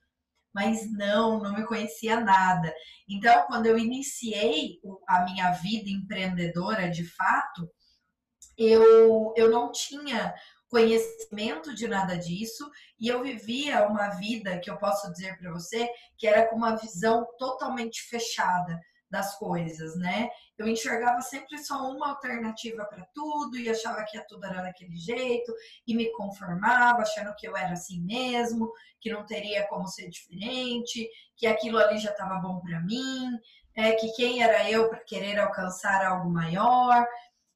Mas 0.53 0.91
não, 0.91 1.39
não 1.41 1.53
me 1.53 1.65
conhecia 1.65 2.19
nada. 2.19 2.73
Então, 3.07 3.45
quando 3.47 3.67
eu 3.67 3.77
iniciei 3.77 4.79
a 5.07 5.23
minha 5.23 5.51
vida 5.51 5.89
empreendedora 5.89 6.89
de 6.89 7.05
fato, 7.05 7.69
eu, 8.57 9.33
eu 9.37 9.51
não 9.51 9.71
tinha 9.71 10.33
conhecimento 10.69 11.73
de 11.73 11.87
nada 11.87 12.17
disso 12.17 12.69
e 12.99 13.07
eu 13.07 13.23
vivia 13.23 13.87
uma 13.87 14.09
vida 14.09 14.59
que 14.59 14.69
eu 14.69 14.77
posso 14.77 15.11
dizer 15.11 15.37
para 15.37 15.51
você 15.51 15.89
que 16.17 16.27
era 16.27 16.47
com 16.47 16.55
uma 16.55 16.75
visão 16.75 17.25
totalmente 17.37 18.01
fechada 18.03 18.79
das 19.09 19.37
coisas, 19.37 19.95
né? 19.95 20.29
Eu 20.57 20.67
enxergava 20.67 21.21
sempre 21.21 21.57
só 21.59 21.89
uma 21.89 22.09
alternativa 22.09 22.83
para 22.85 23.05
tudo 23.13 23.57
e 23.57 23.69
achava 23.69 24.03
que 24.03 24.19
tudo 24.27 24.45
era 24.45 24.61
daquele 24.61 24.97
jeito 24.97 25.53
e 25.87 25.95
me 25.95 26.11
conformava, 26.11 27.03
achando 27.03 27.33
que 27.35 27.47
eu 27.47 27.55
era 27.55 27.73
assim 27.73 28.01
mesmo, 28.01 28.71
que 28.99 29.11
não 29.11 29.25
teria 29.25 29.65
como 29.67 29.87
ser 29.87 30.09
diferente, 30.09 31.09
que 31.37 31.47
aquilo 31.47 31.77
ali 31.77 31.97
já 31.99 32.11
estava 32.11 32.35
bom 32.39 32.59
para 32.59 32.81
mim, 32.81 33.29
é 33.75 33.93
que 33.93 34.11
quem 34.11 34.43
era 34.43 34.69
eu 34.69 34.89
para 34.89 34.99
querer 34.99 35.39
alcançar 35.39 36.05
algo 36.05 36.29
maior. 36.29 37.07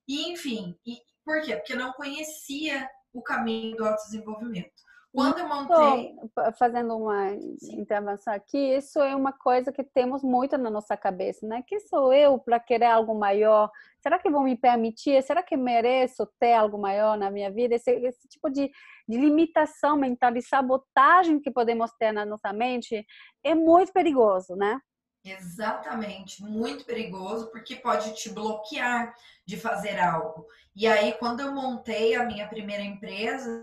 E 0.07 0.31
enfim, 0.31 0.77
e, 0.85 0.99
por 1.25 1.41
quê? 1.41 1.55
Porque 1.55 1.73
eu 1.73 1.79
não 1.79 1.91
conhecia 1.93 2.89
o 3.13 3.21
caminho 3.21 3.75
do 3.75 3.85
autodesenvolvimento. 3.85 4.81
Quando 5.13 5.39
eu 5.39 5.47
montei. 5.47 6.15
fazendo 6.57 6.95
uma 6.95 7.33
intervenção 7.73 8.33
aqui, 8.33 8.57
isso 8.57 8.97
é 9.01 9.13
uma 9.13 9.33
coisa 9.33 9.69
que 9.69 9.83
temos 9.83 10.23
muito 10.23 10.57
na 10.57 10.69
nossa 10.69 10.95
cabeça, 10.95 11.45
né? 11.45 11.61
Quem 11.67 11.81
sou 11.81 12.13
eu 12.13 12.39
para 12.39 12.61
querer 12.61 12.85
algo 12.85 13.13
maior? 13.13 13.69
Será 13.99 14.17
que 14.17 14.29
vão 14.29 14.43
me 14.43 14.55
permitir? 14.55 15.21
Será 15.21 15.43
que 15.43 15.57
mereço 15.57 16.25
ter 16.39 16.53
algo 16.53 16.77
maior 16.77 17.17
na 17.17 17.29
minha 17.29 17.51
vida? 17.51 17.75
Esse, 17.75 17.91
esse 17.91 18.25
tipo 18.29 18.49
de, 18.49 18.71
de 19.07 19.17
limitação 19.17 19.97
mental, 19.97 20.31
de 20.31 20.41
sabotagem 20.41 21.41
que 21.41 21.51
podemos 21.51 21.91
ter 21.99 22.13
na 22.13 22.25
nossa 22.25 22.53
mente 22.53 23.05
é 23.43 23.53
muito 23.53 23.91
perigoso, 23.91 24.55
né? 24.55 24.79
Exatamente, 25.23 26.43
muito 26.43 26.83
perigoso 26.83 27.51
porque 27.51 27.75
pode 27.75 28.15
te 28.15 28.29
bloquear 28.29 29.13
de 29.45 29.55
fazer 29.55 29.99
algo. 29.99 30.47
E 30.75 30.87
aí, 30.87 31.13
quando 31.13 31.41
eu 31.41 31.53
montei 31.53 32.15
a 32.15 32.25
minha 32.25 32.47
primeira 32.47 32.81
empresa, 32.81 33.61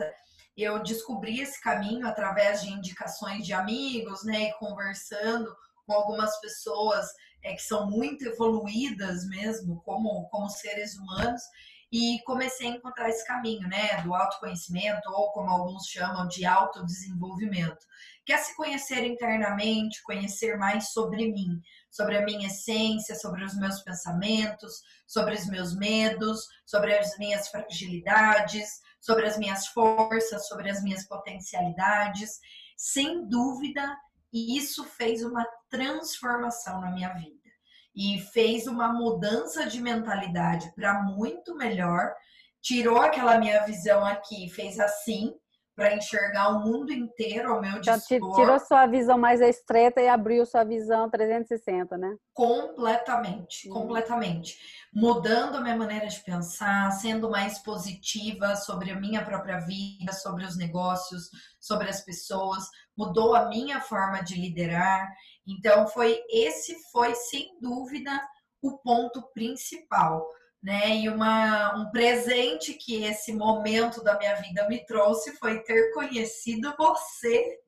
eu 0.56 0.80
descobri 0.82 1.40
esse 1.40 1.60
caminho 1.60 2.06
através 2.06 2.62
de 2.62 2.70
indicações 2.70 3.44
de 3.44 3.52
amigos, 3.52 4.24
né, 4.24 4.50
e 4.50 4.52
conversando 4.54 5.52
com 5.84 5.92
algumas 5.92 6.38
pessoas 6.40 7.06
é, 7.42 7.54
que 7.54 7.62
são 7.62 7.90
muito 7.90 8.24
evoluídas 8.24 9.26
mesmo, 9.26 9.80
como, 9.82 10.28
como 10.28 10.48
seres 10.48 10.96
humanos, 10.96 11.42
e 11.90 12.20
comecei 12.24 12.68
a 12.68 12.70
encontrar 12.72 13.08
esse 13.08 13.26
caminho, 13.26 13.66
né, 13.66 14.00
do 14.02 14.14
autoconhecimento, 14.14 15.10
ou 15.10 15.32
como 15.32 15.50
alguns 15.50 15.86
chamam 15.86 16.28
de 16.28 16.44
autodesenvolvimento 16.44 17.84
que 18.28 18.32
é 18.34 18.36
se 18.36 18.54
conhecer 18.54 19.06
internamente, 19.06 20.02
conhecer 20.02 20.58
mais 20.58 20.92
sobre 20.92 21.32
mim, 21.32 21.62
sobre 21.90 22.14
a 22.14 22.26
minha 22.26 22.48
essência, 22.48 23.14
sobre 23.14 23.42
os 23.42 23.56
meus 23.56 23.80
pensamentos, 23.80 24.82
sobre 25.06 25.32
os 25.32 25.46
meus 25.46 25.74
medos, 25.74 26.46
sobre 26.66 26.94
as 26.94 27.16
minhas 27.16 27.48
fragilidades, 27.48 28.82
sobre 29.00 29.26
as 29.26 29.38
minhas 29.38 29.68
forças, 29.68 30.46
sobre 30.46 30.68
as 30.68 30.82
minhas 30.82 31.08
potencialidades. 31.08 32.38
Sem 32.76 33.26
dúvida, 33.26 33.96
isso 34.30 34.84
fez 34.84 35.24
uma 35.24 35.46
transformação 35.70 36.82
na 36.82 36.90
minha 36.90 37.14
vida 37.14 37.48
e 37.96 38.20
fez 38.34 38.66
uma 38.66 38.92
mudança 38.92 39.66
de 39.66 39.80
mentalidade 39.80 40.70
para 40.74 41.02
muito 41.02 41.56
melhor. 41.56 42.12
Tirou 42.60 42.98
aquela 42.98 43.38
minha 43.38 43.64
visão 43.64 44.04
aqui, 44.04 44.50
fez 44.50 44.78
assim 44.78 45.34
para 45.78 45.94
enxergar 45.94 46.48
o 46.48 46.64
mundo 46.64 46.92
inteiro 46.92 47.52
ao 47.52 47.60
meu 47.60 47.78
dispor. 47.78 48.02
Então, 48.10 48.32
tirou 48.32 48.58
sua 48.58 48.84
visão 48.88 49.16
mais 49.16 49.40
estreita 49.40 50.00
e 50.00 50.08
abriu 50.08 50.44
sua 50.44 50.64
visão 50.64 51.08
360, 51.08 51.96
né? 51.96 52.16
Completamente, 52.34 53.70
hum. 53.70 53.74
completamente. 53.74 54.58
Mudando 54.92 55.54
a 55.54 55.60
minha 55.60 55.76
maneira 55.76 56.08
de 56.08 56.18
pensar, 56.24 56.90
sendo 56.90 57.30
mais 57.30 57.60
positiva 57.60 58.56
sobre 58.56 58.90
a 58.90 58.98
minha 58.98 59.24
própria 59.24 59.60
vida, 59.60 60.12
sobre 60.12 60.44
os 60.44 60.58
negócios, 60.58 61.30
sobre 61.60 61.88
as 61.88 62.04
pessoas, 62.04 62.64
mudou 62.96 63.36
a 63.36 63.48
minha 63.48 63.80
forma 63.80 64.20
de 64.20 64.34
liderar. 64.34 65.08
Então 65.46 65.86
foi 65.86 66.20
esse 66.28 66.74
foi 66.90 67.14
sem 67.14 67.56
dúvida 67.60 68.20
o 68.60 68.78
ponto 68.78 69.22
principal 69.32 70.26
né? 70.62 70.96
E 70.96 71.08
uma, 71.08 71.76
um 71.76 71.90
presente 71.90 72.74
que 72.74 73.04
esse 73.04 73.32
momento 73.32 74.02
da 74.02 74.18
minha 74.18 74.34
vida 74.36 74.68
me 74.68 74.84
trouxe 74.84 75.36
foi 75.36 75.60
ter 75.62 75.92
conhecido 75.92 76.74
você 76.76 77.60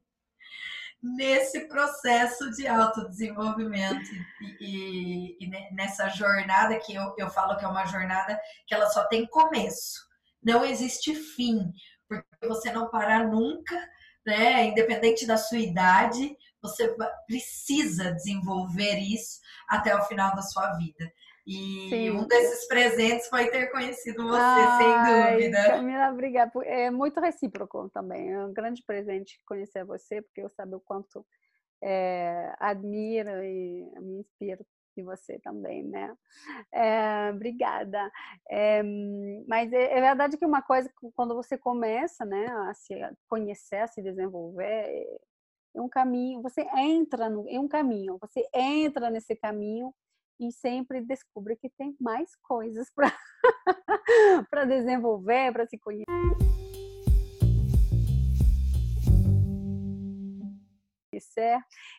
nesse 1.02 1.66
processo 1.66 2.50
de 2.50 2.66
autodesenvolvimento 2.66 4.10
e, 4.60 5.36
e, 5.40 5.44
e 5.44 5.74
nessa 5.74 6.08
jornada 6.08 6.78
que 6.78 6.94
eu, 6.94 7.14
eu 7.16 7.30
falo 7.30 7.56
que 7.56 7.64
é 7.64 7.68
uma 7.68 7.86
jornada 7.86 8.38
que 8.66 8.74
ela 8.74 8.86
só 8.86 9.04
tem 9.04 9.26
começo, 9.26 9.98
não 10.42 10.64
existe 10.64 11.14
fim, 11.14 11.72
porque 12.08 12.46
você 12.46 12.72
não 12.72 12.90
parar 12.90 13.26
nunca, 13.28 13.76
né? 14.26 14.66
Independente 14.66 15.26
da 15.26 15.36
sua 15.36 15.58
idade, 15.58 16.36
você 16.60 16.94
precisa 17.26 18.12
desenvolver 18.12 18.98
isso 18.98 19.38
até 19.68 19.94
o 19.94 20.04
final 20.04 20.34
da 20.34 20.42
sua 20.42 20.72
vida. 20.76 21.10
E 21.46 21.88
Sim. 21.88 22.10
um 22.10 22.26
desses 22.26 22.66
presentes 22.68 23.28
foi 23.28 23.48
ter 23.50 23.70
conhecido 23.70 24.28
você, 24.28 24.40
Ai, 24.42 24.76
sem 24.76 25.02
dúvida. 25.02 25.66
Camila, 25.66 26.10
obrigada. 26.10 26.52
É 26.64 26.90
muito 26.90 27.20
recíproco 27.20 27.88
também. 27.90 28.32
É 28.32 28.44
um 28.44 28.52
grande 28.52 28.82
presente 28.84 29.38
conhecer 29.46 29.84
você, 29.84 30.22
porque 30.22 30.42
eu 30.42 30.50
sabe 30.50 30.74
o 30.74 30.80
quanto 30.80 31.26
é, 31.82 32.54
admiro 32.58 33.42
e 33.42 33.90
me 34.00 34.20
inspiro 34.20 34.64
de 34.96 35.02
você 35.02 35.38
também, 35.38 35.82
né? 35.84 36.14
É, 36.72 37.30
obrigada. 37.30 38.10
É, 38.48 38.82
mas 39.46 39.72
é, 39.72 39.98
é, 39.98 40.00
verdade 40.00 40.36
que 40.36 40.44
uma 40.44 40.62
coisa, 40.62 40.90
quando 41.14 41.34
você 41.34 41.56
começa, 41.56 42.24
né, 42.24 42.46
a 42.68 42.74
se 42.74 42.94
conhecer, 43.28 43.76
a 43.76 43.86
se 43.86 44.02
desenvolver, 44.02 44.64
é, 44.64 45.18
é 45.76 45.80
um 45.80 45.88
caminho, 45.88 46.42
você 46.42 46.66
entra 46.76 47.30
no, 47.30 47.48
em 47.48 47.58
um 47.58 47.68
caminho, 47.68 48.18
você 48.20 48.42
entra 48.52 49.10
nesse 49.10 49.36
caminho 49.36 49.94
e 50.40 50.50
sempre 50.50 51.02
descobre 51.02 51.54
que 51.54 51.68
tem 51.68 51.94
mais 52.00 52.34
coisas 52.36 52.90
para 52.94 53.12
desenvolver, 54.64 55.52
para 55.52 55.66
se 55.66 55.78
conhecer. 55.78 56.06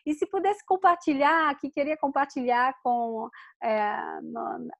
E 0.04 0.14
se 0.14 0.26
pudesse 0.26 0.64
compartilhar, 0.66 1.56
que 1.60 1.70
queria 1.70 1.96
compartilhar 1.96 2.74
com 2.82 3.30
é, 3.62 3.80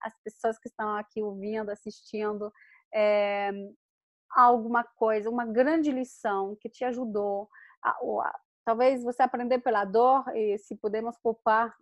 as 0.00 0.14
pessoas 0.24 0.58
que 0.58 0.68
estão 0.68 0.96
aqui 0.96 1.22
ouvindo, 1.22 1.70
assistindo, 1.70 2.52
é, 2.92 3.52
alguma 4.34 4.82
coisa, 4.82 5.30
uma 5.30 5.46
grande 5.46 5.92
lição 5.92 6.56
que 6.60 6.68
te 6.68 6.84
ajudou, 6.84 7.48
a, 7.84 7.90
a, 7.90 8.40
talvez 8.64 9.04
você 9.04 9.22
aprender 9.22 9.60
pela 9.60 9.84
dor 9.84 10.24
e 10.34 10.58
se 10.58 10.74
podemos 10.76 11.16
poupar 11.18 11.72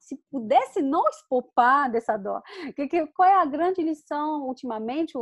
se 0.00 0.16
pudesse 0.30 0.82
não 0.82 1.04
poupar 1.28 1.90
dessa 1.90 2.16
dor, 2.16 2.42
que, 2.74 2.88
que, 2.88 3.06
qual 3.08 3.28
é 3.28 3.40
a 3.40 3.44
grande 3.44 3.82
lição 3.82 4.42
ultimamente 4.46 5.14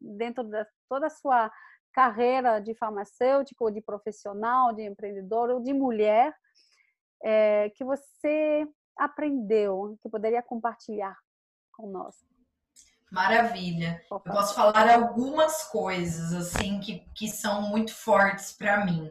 dentro 0.00 0.44
de 0.44 0.64
toda 0.88 1.06
a 1.06 1.10
sua 1.10 1.50
carreira 1.92 2.58
de 2.58 2.74
farmacêutico, 2.74 3.70
de 3.70 3.80
profissional, 3.80 4.72
de 4.74 4.82
empreendedor 4.82 5.50
ou 5.50 5.60
de 5.60 5.72
mulher 5.72 6.34
é, 7.22 7.70
que 7.70 7.84
você 7.84 8.66
aprendeu, 8.96 9.96
que 10.02 10.08
poderia 10.08 10.42
compartilhar 10.42 11.16
conosco? 11.72 12.26
Maravilha. 13.10 14.02
Eu 14.10 14.20
posso 14.20 14.54
falar 14.54 14.88
algumas 14.88 15.64
coisas 15.64 16.32
assim 16.32 16.80
que, 16.80 17.00
que 17.14 17.28
são 17.28 17.60
muito 17.62 17.94
fortes 17.94 18.52
para 18.52 18.84
mim. 18.86 19.10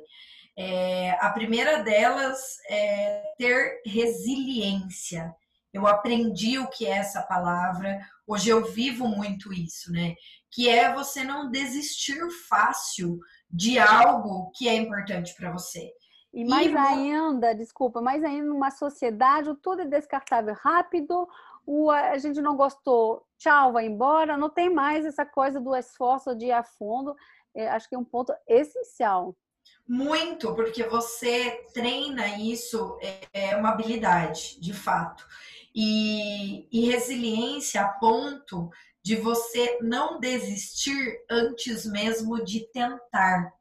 É, 0.57 1.11
a 1.19 1.29
primeira 1.29 1.81
delas 1.83 2.57
é 2.69 3.23
ter 3.37 3.81
resiliência. 3.85 5.33
Eu 5.73 5.87
aprendi 5.87 6.59
o 6.59 6.67
que 6.67 6.85
é 6.85 6.97
essa 6.97 7.21
palavra, 7.23 7.99
hoje 8.27 8.49
eu 8.49 8.65
vivo 8.65 9.07
muito 9.07 9.53
isso, 9.53 9.91
né? 9.91 10.15
Que 10.51 10.67
é 10.67 10.93
você 10.93 11.23
não 11.23 11.49
desistir 11.49 12.19
fácil 12.49 13.17
de 13.49 13.79
algo 13.79 14.51
que 14.53 14.67
é 14.67 14.75
importante 14.75 15.33
para 15.35 15.51
você. 15.51 15.93
E 16.33 16.45
mais 16.45 16.71
e... 16.71 16.77
ainda, 16.77 17.53
desculpa, 17.53 18.01
mais 18.01 18.23
ainda 18.23 18.47
numa 18.47 18.71
sociedade, 18.71 19.53
tudo 19.61 19.81
é 19.81 19.85
descartável 19.85 20.55
rápido, 20.61 21.27
o, 21.65 21.89
a 21.89 22.17
gente 22.17 22.41
não 22.41 22.55
gostou, 22.55 23.25
tchau, 23.37 23.73
vai 23.73 23.85
embora, 23.85 24.37
não 24.37 24.49
tem 24.49 24.69
mais 24.69 25.05
essa 25.05 25.25
coisa 25.25 25.59
do 25.59 25.75
esforço 25.75 26.35
de 26.35 26.47
ir 26.47 26.51
a 26.51 26.63
fundo. 26.63 27.15
É, 27.53 27.69
acho 27.69 27.87
que 27.87 27.95
é 27.95 27.97
um 27.97 28.03
ponto 28.03 28.33
essencial. 28.47 29.35
Muito, 29.93 30.55
porque 30.55 30.85
você 30.85 31.65
treina 31.73 32.39
isso, 32.39 32.97
é, 33.01 33.27
é 33.33 33.55
uma 33.57 33.71
habilidade, 33.71 34.57
de 34.61 34.71
fato. 34.73 35.27
E, 35.75 36.65
e 36.71 36.89
resiliência 36.89 37.81
a 37.81 37.89
ponto 37.89 38.69
de 39.03 39.17
você 39.17 39.79
não 39.81 40.17
desistir 40.17 41.21
antes 41.29 41.85
mesmo 41.85 42.41
de 42.41 42.71
tentar. 42.71 43.51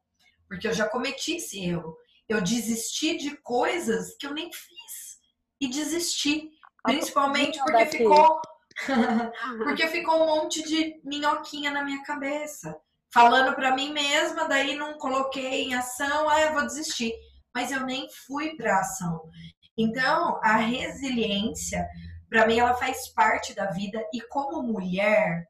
Porque 0.47 0.69
eu 0.69 0.73
já 0.73 0.87
cometi 0.87 1.35
esse 1.35 1.65
erro. 1.65 1.97
Eu 2.29 2.39
desisti 2.39 3.17
de 3.17 3.35
coisas 3.35 4.15
que 4.15 4.25
eu 4.25 4.33
nem 4.33 4.49
fiz. 4.53 5.19
E 5.59 5.67
desisti. 5.67 6.49
Principalmente 6.81 7.59
porque 7.59 7.85
ficou. 7.87 8.39
porque 9.65 9.85
ficou 9.89 10.23
um 10.23 10.27
monte 10.27 10.63
de 10.63 10.97
minhoquinha 11.03 11.71
na 11.71 11.83
minha 11.83 12.01
cabeça 12.03 12.79
falando 13.13 13.55
para 13.55 13.75
mim 13.75 13.91
mesma, 13.93 14.47
daí 14.47 14.75
não 14.75 14.97
coloquei 14.97 15.63
em 15.63 15.73
ação, 15.73 16.29
ah, 16.29 16.41
eu 16.41 16.53
vou 16.53 16.65
desistir. 16.65 17.13
Mas 17.53 17.71
eu 17.71 17.85
nem 17.85 18.07
fui 18.25 18.55
para 18.55 18.79
ação. 18.79 19.29
Então, 19.77 20.39
a 20.43 20.57
resiliência, 20.57 21.85
para 22.29 22.47
mim, 22.47 22.59
ela 22.59 22.75
faz 22.75 23.09
parte 23.13 23.53
da 23.53 23.71
vida 23.71 24.01
e 24.13 24.21
como 24.21 24.63
mulher, 24.63 25.45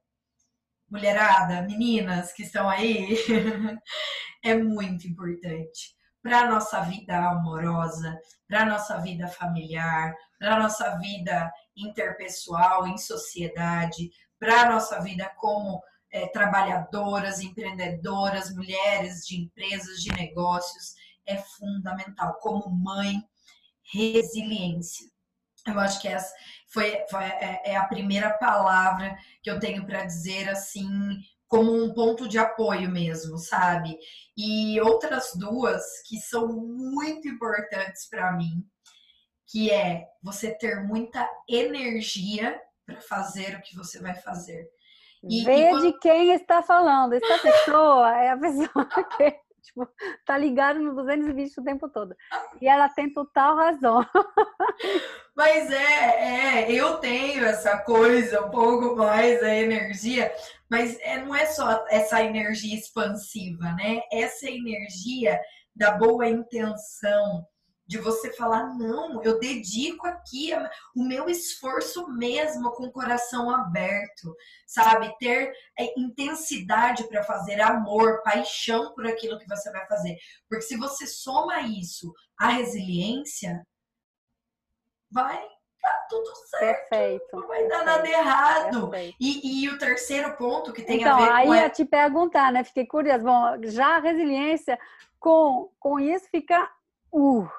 mulherada, 0.89 1.62
meninas 1.62 2.34
que 2.34 2.43
estão 2.43 2.69
aí, 2.69 3.15
é 4.43 4.56
muito 4.56 5.08
importante 5.08 5.95
para 6.21 6.47
nossa 6.47 6.82
vida 6.82 7.17
amorosa, 7.17 8.19
para 8.47 8.65
nossa 8.65 9.00
vida 9.00 9.28
familiar, 9.28 10.13
para 10.39 10.60
nossa 10.60 10.97
vida 10.97 11.52
interpessoal, 11.76 12.88
em 12.88 12.97
sociedade, 12.97 14.12
para 14.39 14.69
nossa 14.69 15.00
vida 15.02 15.32
como 15.38 15.82
é, 16.12 16.28
trabalhadoras, 16.28 17.39
empreendedoras, 17.39 18.54
mulheres 18.54 19.26
de 19.26 19.41
empresas, 19.41 20.02
de 20.02 20.12
negócios, 20.13 20.95
é 21.26 21.38
fundamental. 21.38 22.38
Como 22.41 22.69
mãe, 22.69 23.24
resiliência. 23.93 25.10
Eu 25.65 25.80
acho 25.80 26.02
que 26.02 26.08
essa 26.08 26.34
foi, 26.74 27.06
foi 27.10 27.24
é, 27.24 27.71
é 27.71 27.76
a 27.76 27.86
primeira 27.86 28.32
palavra 28.32 29.15
que 29.43 29.50
eu 29.50 29.60
tenho 29.60 29.86
para 29.86 30.06
dizer 30.06 30.50
assim, 30.50 30.88
como 31.47 31.71
um 31.71 31.93
ponto 31.93 32.28
de 32.28 32.38
apoio 32.38 32.89
mesmo, 32.89 33.38
sabe? 33.38 33.97
E 34.36 34.80
outras 34.82 35.32
duas 35.36 35.84
que 36.08 36.17
são 36.17 36.47
muito 36.47 37.28
importantes 37.28 38.08
para 38.10 38.32
mim, 38.32 38.65
que 39.47 39.69
é 39.69 40.06
você 40.24 40.58
ter 40.58 40.82
muita 40.84 41.30
energia 41.47 42.60
para 42.86 43.02
fazer 43.02 43.56
o 43.56 43.62
que 43.62 43.76
você 43.76 44.00
vai 44.00 44.15
fazer. 44.15 44.65
E, 45.24 45.44
Vê 45.44 45.68
e 45.68 45.70
quando... 45.70 45.82
de 45.82 46.00
quem 46.00 46.32
está 46.32 46.62
falando. 46.64 47.14
Essa 47.14 47.38
pessoa 47.38 48.18
é 48.18 48.30
a 48.30 48.38
pessoa 48.38 48.86
que 49.18 49.36
tipo, 49.62 49.88
tá 50.26 50.38
ligada 50.38 50.80
no 50.80 50.96
220 50.96 51.60
o 51.60 51.64
tempo 51.64 51.90
todo. 51.90 52.16
E 52.60 52.68
ela 52.68 52.90
tem 52.90 53.12
total 53.14 53.56
razão. 53.56 54.06
Mas 55.36 55.72
é, 55.72 56.66
é, 56.66 56.72
eu 56.72 56.98
tenho 56.98 57.46
essa 57.46 57.78
coisa, 57.80 58.46
um 58.46 58.50
pouco 58.50 58.96
mais 58.96 59.42
a 59.42 59.54
energia, 59.54 60.32
mas 60.70 60.98
é, 61.02 61.18
não 61.18 61.36
é 61.36 61.46
só 61.46 61.86
essa 61.90 62.22
energia 62.22 62.76
expansiva, 62.76 63.72
né? 63.74 64.02
Essa 64.12 64.50
energia 64.50 65.40
da 65.76 65.92
boa 65.92 66.28
intenção, 66.28 67.46
de 67.92 67.98
você 67.98 68.32
falar, 68.32 68.74
não, 68.78 69.22
eu 69.22 69.38
dedico 69.38 70.08
aqui 70.08 70.52
o 70.96 71.04
meu 71.04 71.28
esforço 71.28 72.08
mesmo 72.08 72.72
com 72.72 72.86
o 72.86 72.92
coração 72.92 73.50
aberto, 73.50 74.34
sabe? 74.66 75.14
Ter 75.20 75.52
é, 75.78 76.00
intensidade 76.00 77.06
para 77.10 77.22
fazer, 77.22 77.60
amor, 77.60 78.24
paixão 78.24 78.94
por 78.94 79.06
aquilo 79.06 79.38
que 79.38 79.46
você 79.46 79.70
vai 79.74 79.86
fazer. 79.88 80.16
Porque 80.48 80.64
se 80.64 80.78
você 80.78 81.06
soma 81.06 81.60
isso 81.64 82.14
à 82.40 82.48
resiliência, 82.48 83.62
vai 85.12 85.46
tá 85.82 86.08
tudo 86.10 86.32
certo. 86.48 86.90
Perfeito. 86.90 87.36
Não 87.36 87.48
vai 87.50 87.68
dar 87.68 87.84
nada 87.84 88.08
errado. 88.08 88.92
E, 89.20 89.66
e, 89.66 89.68
o 89.68 89.78
terceiro 89.78 90.38
ponto 90.38 90.72
que 90.72 90.84
tem 90.84 91.02
então, 91.02 91.18
a 91.18 91.20
ver 91.20 91.26
com. 91.26 91.40
Então, 91.40 91.52
aí 91.52 91.62
ia 91.62 91.70
te 91.70 91.84
perguntar, 91.84 92.54
né? 92.54 92.64
Fiquei 92.64 92.86
curiosa. 92.86 93.22
Bom, 93.22 93.62
já 93.64 93.98
a 93.98 94.00
resiliência, 94.00 94.80
com, 95.20 95.70
com 95.78 96.00
isso, 96.00 96.30
fica. 96.30 96.72
Uh, 97.12 97.50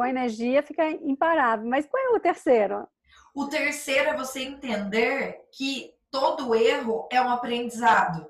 a 0.00 0.08
energia, 0.08 0.62
fica 0.62 0.88
imparável. 0.90 1.68
Mas 1.68 1.86
qual 1.86 2.02
é 2.02 2.16
o 2.16 2.20
terceiro? 2.20 2.88
O 3.34 3.46
terceiro 3.46 4.10
é 4.10 4.16
você 4.16 4.42
entender 4.42 5.48
que 5.52 5.92
todo 6.10 6.54
erro 6.54 7.08
é 7.10 7.20
um 7.20 7.30
aprendizado. 7.30 8.26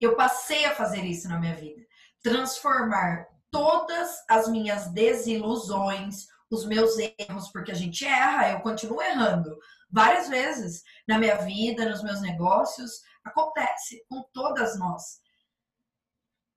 Eu 0.00 0.14
passei 0.14 0.64
a 0.64 0.74
fazer 0.74 1.04
isso 1.04 1.28
na 1.28 1.38
minha 1.38 1.54
vida. 1.54 1.82
Transformar 2.22 3.26
todas 3.50 4.22
as 4.28 4.48
minhas 4.48 4.88
desilusões, 4.92 6.26
os 6.50 6.64
meus 6.66 6.96
erros, 6.98 7.50
porque 7.50 7.72
a 7.72 7.74
gente 7.74 8.04
erra, 8.04 8.52
eu 8.52 8.60
continuo 8.60 9.02
errando 9.02 9.56
várias 9.90 10.28
vezes 10.28 10.82
na 11.08 11.18
minha 11.18 11.36
vida, 11.36 11.88
nos 11.88 12.02
meus 12.02 12.20
negócios, 12.20 13.00
acontece 13.24 14.04
com 14.08 14.22
todas 14.32 14.78
nós. 14.78 15.20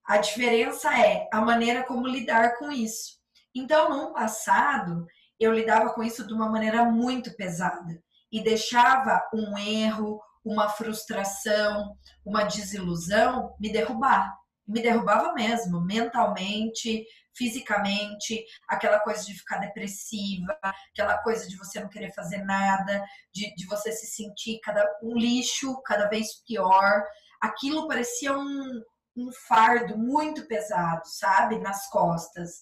A 0.04 0.18
diferença 0.18 0.92
é 0.98 1.28
a 1.32 1.40
maneira 1.40 1.84
como 1.84 2.06
lidar 2.06 2.58
com 2.58 2.70
isso. 2.70 3.19
Então, 3.54 3.90
no 3.90 4.12
passado, 4.12 5.06
eu 5.38 5.52
lidava 5.52 5.92
com 5.92 6.02
isso 6.02 6.26
de 6.26 6.32
uma 6.32 6.48
maneira 6.48 6.84
muito 6.84 7.34
pesada 7.36 8.02
e 8.30 8.42
deixava 8.42 9.20
um 9.34 9.58
erro, 9.58 10.20
uma 10.44 10.68
frustração, 10.68 11.96
uma 12.24 12.44
desilusão 12.44 13.54
me 13.58 13.72
derrubar. 13.72 14.38
Me 14.66 14.80
derrubava 14.80 15.32
mesmo, 15.32 15.80
mentalmente, 15.80 17.04
fisicamente, 17.34 18.44
aquela 18.68 19.00
coisa 19.00 19.24
de 19.24 19.34
ficar 19.34 19.58
depressiva, 19.58 20.56
aquela 20.92 21.18
coisa 21.18 21.48
de 21.48 21.56
você 21.56 21.80
não 21.80 21.88
querer 21.88 22.12
fazer 22.14 22.44
nada, 22.44 23.04
de, 23.32 23.52
de 23.56 23.66
você 23.66 23.90
se 23.90 24.06
sentir 24.06 24.60
cada, 24.62 24.86
um 25.02 25.16
lixo 25.16 25.80
cada 25.82 26.08
vez 26.08 26.42
pior. 26.46 27.02
Aquilo 27.40 27.88
parecia 27.88 28.36
um, 28.36 28.82
um 29.16 29.30
fardo 29.48 29.98
muito 29.98 30.46
pesado, 30.46 31.02
sabe, 31.04 31.58
nas 31.58 31.88
costas. 31.88 32.60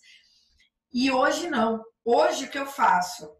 E 0.92 1.10
hoje 1.10 1.48
não. 1.50 1.84
Hoje 2.04 2.46
o 2.46 2.50
que 2.50 2.58
eu 2.58 2.66
faço? 2.66 3.30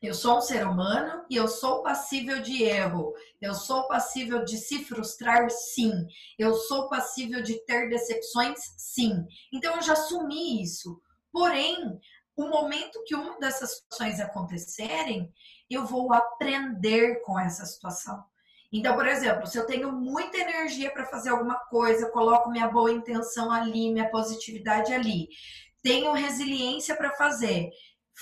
Eu 0.00 0.14
sou 0.14 0.38
um 0.38 0.40
ser 0.40 0.64
humano 0.64 1.24
e 1.28 1.34
eu 1.34 1.48
sou 1.48 1.82
passível 1.82 2.40
de 2.40 2.62
erro. 2.62 3.12
Eu 3.40 3.52
sou 3.52 3.88
passível 3.88 4.44
de 4.44 4.56
se 4.56 4.84
frustrar, 4.84 5.50
sim. 5.50 5.92
Eu 6.38 6.54
sou 6.54 6.88
passível 6.88 7.42
de 7.42 7.64
ter 7.64 7.88
decepções, 7.88 8.60
sim. 8.76 9.26
Então 9.52 9.74
eu 9.74 9.82
já 9.82 9.94
assumi 9.94 10.62
isso. 10.62 11.00
Porém, 11.32 11.98
o 12.36 12.46
momento 12.46 13.02
que 13.04 13.16
uma 13.16 13.36
dessas 13.40 13.78
situações 13.78 14.20
acontecerem, 14.20 15.32
eu 15.68 15.84
vou 15.84 16.12
aprender 16.12 17.20
com 17.22 17.36
essa 17.36 17.66
situação. 17.66 18.22
Então, 18.72 18.94
por 18.94 19.06
exemplo, 19.06 19.46
se 19.46 19.58
eu 19.58 19.66
tenho 19.66 19.90
muita 19.90 20.36
energia 20.36 20.92
para 20.92 21.06
fazer 21.06 21.30
alguma 21.30 21.58
coisa, 21.70 22.10
coloco 22.10 22.50
minha 22.50 22.68
boa 22.68 22.92
intenção 22.92 23.50
ali, 23.50 23.90
minha 23.90 24.10
positividade 24.10 24.92
ali, 24.92 25.28
tenho 25.82 26.12
resiliência 26.12 26.96
para 26.96 27.14
fazer 27.14 27.70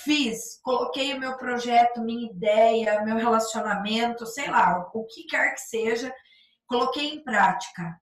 fiz, 0.05 0.61
coloquei 0.63 1.15
o 1.15 1.21
meu 1.21 1.37
projeto, 1.37 2.03
minha 2.03 2.31
ideia, 2.31 3.03
meu 3.03 3.17
relacionamento, 3.17 4.27
sei 4.27 4.51
lá, 4.51 4.91
o 4.93 5.05
que 5.05 5.25
quer 5.25 5.55
que 5.55 5.61
seja, 5.61 6.13
coloquei 6.67 7.15
em 7.15 7.25
prática. 7.25 7.99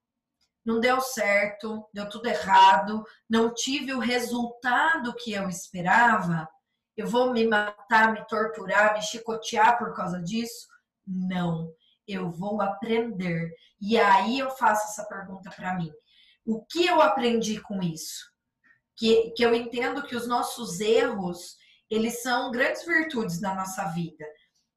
Não 0.65 0.81
deu 0.81 1.01
certo, 1.01 1.87
deu 1.93 2.09
tudo 2.09 2.27
errado, 2.27 3.05
não 3.29 3.53
tive 3.53 3.93
o 3.93 3.99
resultado 3.99 5.15
que 5.15 5.33
eu 5.33 5.49
esperava. 5.49 6.49
Eu 6.97 7.07
vou 7.07 7.33
me 7.33 7.47
matar, 7.47 8.13
me 8.13 8.27
torturar, 8.27 8.95
me 8.95 9.03
chicotear 9.03 9.79
por 9.79 9.95
causa 9.95 10.21
disso? 10.23 10.67
Não. 11.07 11.71
Eu 12.09 12.31
vou 12.31 12.63
aprender. 12.63 13.53
E 13.81 13.99
aí 13.99 14.39
eu 14.39 14.51
faço 14.51 14.89
essa 14.89 15.07
pergunta 15.07 15.51
para 15.51 15.75
mim. 15.75 15.93
O 16.47 16.65
que 16.65 16.87
eu 16.87 17.01
aprendi 17.01 17.61
com 17.61 17.83
isso? 17.83 18.34
Que, 18.97 19.31
que 19.31 19.45
eu 19.45 19.55
entendo 19.55 20.05
que 20.05 20.15
os 20.15 20.27
nossos 20.27 20.81
erros, 20.81 21.57
eles 21.91 22.23
são 22.23 22.51
grandes 22.51 22.85
virtudes 22.85 23.41
da 23.41 23.55
nossa 23.55 23.85
vida. 23.87 24.25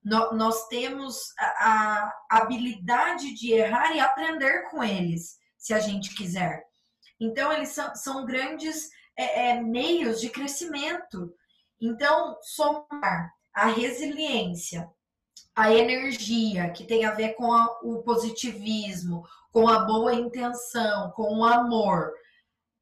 No, 0.03 0.33
nós 0.33 0.67
temos 0.67 1.33
a, 1.37 2.13
a 2.31 2.37
habilidade 2.37 3.33
de 3.33 3.51
errar 3.51 3.95
e 3.95 3.99
aprender 3.99 4.69
com 4.69 4.83
eles, 4.83 5.37
se 5.57 5.73
a 5.73 5.79
gente 5.79 6.15
quiser. 6.15 6.63
Então, 7.19 7.51
eles 7.51 7.69
são, 7.69 7.95
são 7.95 8.25
grandes 8.25 8.89
é, 9.17 9.49
é, 9.49 9.61
meios 9.61 10.21
de 10.21 10.29
crescimento. 10.29 11.33
Então, 11.81 12.37
somar 12.41 13.33
a 13.53 13.67
resiliência, 13.67 14.89
a 15.55 15.73
energia, 15.73 16.69
que 16.69 16.85
tem 16.85 17.05
a 17.05 17.11
ver 17.11 17.33
com 17.33 17.51
a, 17.51 17.65
o 17.81 18.03
positivismo, 18.03 19.25
com 19.51 19.67
a 19.67 19.79
boa 19.79 20.13
intenção, 20.13 21.11
com 21.11 21.39
o 21.39 21.43
amor, 21.43 22.13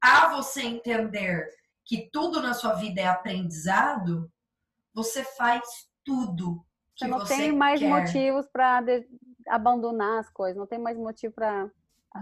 a 0.02 0.30
você 0.36 0.62
entender 0.62 1.50
que 1.84 2.10
tudo 2.12 2.42
na 2.42 2.54
sua 2.54 2.74
vida 2.74 3.02
é 3.02 3.08
aprendizado, 3.08 4.32
você 4.94 5.24
faz 5.24 5.64
tudo 6.04 6.66
que 6.96 7.06
você 7.06 7.08
não 7.08 7.20
você 7.20 7.36
tem 7.36 7.52
mais 7.52 7.80
quer. 7.80 7.90
motivos 7.90 8.48
para 8.48 8.84
abandonar 9.48 10.20
as 10.20 10.30
coisas, 10.30 10.58
não 10.58 10.66
tem 10.66 10.80
mais 10.80 10.98
motivo 10.98 11.34
para 11.34 11.70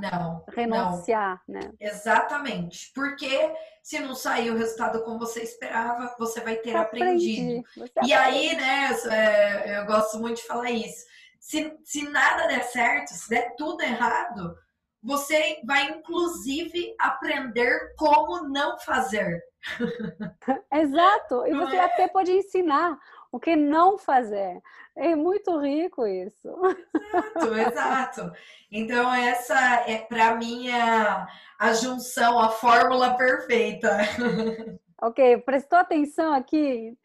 não, 0.01 0.43
renunciar, 0.49 1.41
não. 1.47 1.59
né? 1.59 1.71
Exatamente. 1.79 2.91
Porque 2.93 3.53
se 3.83 3.99
não 3.99 4.15
sair 4.15 4.49
o 4.49 4.57
resultado 4.57 5.03
como 5.03 5.19
você 5.19 5.43
esperava, 5.43 6.15
você 6.17 6.41
vai 6.41 6.55
ter 6.57 6.75
aprendido. 6.75 7.63
e 8.03 8.13
aí, 8.13 8.55
né, 8.55 8.89
é, 9.11 9.79
eu 9.79 9.85
gosto 9.85 10.17
muito 10.19 10.37
de 10.37 10.47
falar 10.47 10.71
isso. 10.71 11.05
Se, 11.39 11.77
se 11.83 12.09
nada 12.09 12.47
der 12.47 12.63
certo, 12.63 13.09
se 13.09 13.29
der 13.29 13.55
tudo 13.55 13.81
errado, 13.81 14.55
você 15.03 15.59
vai 15.65 15.89
inclusive 15.89 16.95
aprender 16.97 17.93
como 17.97 18.47
não 18.47 18.79
fazer. 18.79 19.43
Exato. 20.71 21.45
E 21.45 21.53
você 21.53 21.75
é? 21.75 21.81
até 21.81 22.07
pode 22.07 22.31
ensinar 22.31 22.97
o 23.31 23.39
que 23.39 23.55
não 23.55 23.97
fazer. 23.97 24.61
É 24.95 25.15
muito 25.15 25.57
rico 25.59 26.05
isso. 26.05 26.49
Exato, 26.95 27.55
exato. 27.55 28.31
Então 28.71 29.13
essa 29.13 29.83
é 29.87 29.97
para 29.99 30.35
mim 30.35 30.69
a, 30.69 31.27
a 31.57 31.73
junção, 31.73 32.39
a 32.39 32.49
fórmula 32.49 33.15
perfeita. 33.15 33.97
Ok, 35.01 35.39
prestou 35.39 35.79
atenção 35.79 36.33
aqui? 36.33 36.97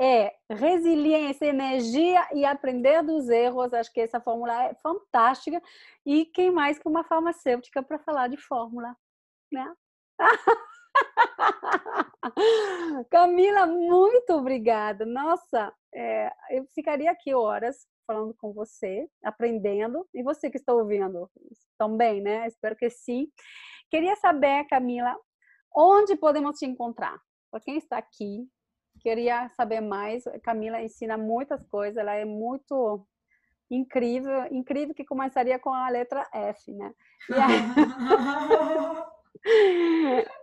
É 0.00 0.32
resiliência, 0.48 1.46
energia 1.46 2.26
e 2.32 2.44
aprender 2.44 3.02
dos 3.02 3.28
erros. 3.28 3.74
Acho 3.74 3.92
que 3.92 4.00
essa 4.00 4.20
fórmula 4.20 4.64
é 4.64 4.74
fantástica. 4.74 5.60
E 6.06 6.24
quem 6.26 6.50
mais 6.50 6.78
que 6.78 6.88
uma 6.88 7.04
farmacêutica 7.04 7.82
para 7.82 7.98
falar 7.98 8.28
de 8.28 8.36
fórmula, 8.36 8.96
né? 9.52 9.74
Camila, 13.10 13.66
muito 13.66 14.34
obrigada. 14.34 15.04
Nossa, 15.04 15.72
é, 15.92 16.30
eu 16.50 16.64
ficaria 16.74 17.10
aqui 17.10 17.34
horas 17.34 17.86
falando 18.06 18.34
com 18.34 18.52
você, 18.52 19.08
aprendendo. 19.22 20.08
E 20.14 20.22
você 20.22 20.50
que 20.50 20.56
está 20.56 20.72
ouvindo 20.72 21.30
também, 21.78 22.22
né? 22.22 22.46
Espero 22.46 22.76
que 22.76 22.88
sim. 22.88 23.30
Queria 23.90 24.16
saber, 24.16 24.64
Camila, 24.66 25.16
onde 25.74 26.16
podemos 26.16 26.58
te 26.58 26.66
encontrar? 26.66 27.18
Para 27.50 27.60
quem 27.60 27.76
está 27.76 27.98
aqui, 27.98 28.48
queria 28.98 29.48
saber 29.50 29.80
mais. 29.80 30.24
Camila 30.42 30.82
ensina 30.82 31.16
muitas 31.16 31.64
coisas, 31.66 31.96
ela 31.96 32.14
é 32.14 32.24
muito 32.24 33.06
incrível, 33.70 34.46
incrível 34.50 34.94
que 34.94 35.04
começaria 35.04 35.58
com 35.58 35.72
a 35.72 35.88
letra 35.88 36.26
F, 36.32 36.72
né? 36.72 36.92
Aí... 37.30 39.08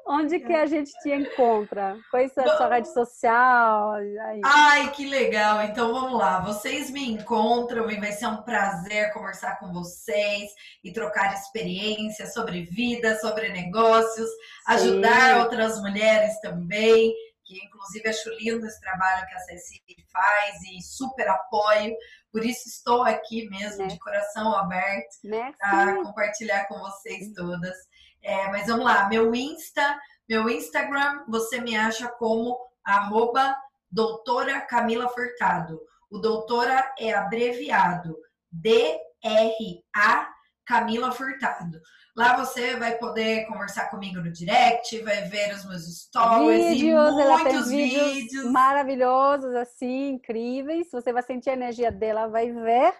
Onde 0.08 0.40
que 0.40 0.54
a 0.54 0.66
gente 0.66 0.92
te 1.02 1.12
encontra? 1.12 1.98
Qual 2.10 2.22
é 2.22 2.26
a 2.26 2.58
sua 2.58 2.70
rede 2.70 2.94
social? 2.94 3.92
Aí. 3.94 4.42
Ai, 4.44 4.92
que 4.92 5.08
legal! 5.08 5.64
Então 5.64 5.94
vamos 5.94 6.18
lá. 6.18 6.40
Vocês 6.42 6.90
me 6.92 7.10
encontram 7.10 7.90
e 7.90 8.00
vai 8.00 8.12
ser 8.12 8.28
um 8.28 8.42
prazer 8.44 9.12
conversar 9.14 9.60
com 9.60 9.74
vocês 9.74 10.52
e 10.84 10.92
trocar 10.92 11.34
experiências 11.34 12.34
sobre 12.34 12.64
vida, 12.64 13.18
sobre 13.20 13.50
negócios, 13.50 14.30
Sim. 14.30 14.36
ajudar 14.68 15.40
outras 15.40 15.82
mulheres 15.82 16.40
também. 16.40 17.14
Que 17.46 17.64
inclusive 17.64 18.10
acho 18.10 18.30
lindo 18.40 18.66
esse 18.66 18.80
trabalho 18.82 19.26
que 19.28 19.36
a 19.36 19.40
Cecília 19.40 20.04
faz 20.12 20.62
e 20.64 20.82
super 20.82 21.28
apoio. 21.30 21.96
Por 22.32 22.44
isso 22.44 22.68
estou 22.68 23.04
aqui 23.04 23.48
mesmo, 23.50 23.88
de 23.88 24.00
coração 24.00 24.56
aberto, 24.56 25.16
para 25.60 26.04
compartilhar 26.04 26.68
com 26.68 26.80
vocês 26.80 27.32
todas. 27.34 27.76
É, 28.22 28.48
mas 28.48 28.68
vamos 28.68 28.86
lá, 28.86 29.08
meu 29.08 29.34
Insta, 29.36 30.00
meu 30.28 30.50
Instagram, 30.50 31.24
você 31.28 31.62
me 31.62 31.78
acha 31.78 32.08
como 32.08 32.58
arroba 32.84 33.56
doutora 33.92 34.62
Camila 34.62 35.08
Furtado. 35.10 35.80
O 36.10 36.18
doutora 36.18 36.94
é 37.00 37.14
abreviado 37.14 38.18
D-R-A 38.52 40.35
Camila 40.66 41.12
Furtado. 41.12 41.80
Lá 42.16 42.36
você 42.38 42.76
vai 42.78 42.98
poder 42.98 43.46
conversar 43.46 43.90
comigo 43.90 44.20
no 44.20 44.32
direct, 44.32 44.98
vai 45.04 45.24
ver 45.24 45.54
os 45.54 45.66
meus 45.66 45.84
stories 46.02 46.80
vídeos, 46.80 47.14
e 47.14 47.26
muitos 47.26 47.70
vídeos, 47.70 48.14
vídeos 48.14 48.52
maravilhosos, 48.52 49.54
assim, 49.56 50.12
incríveis. 50.12 50.90
Você 50.92 51.12
vai 51.12 51.22
sentir 51.24 51.50
a 51.50 51.54
energia 51.54 51.92
dela, 51.92 52.28
vai 52.28 52.52
ver. 52.52 52.94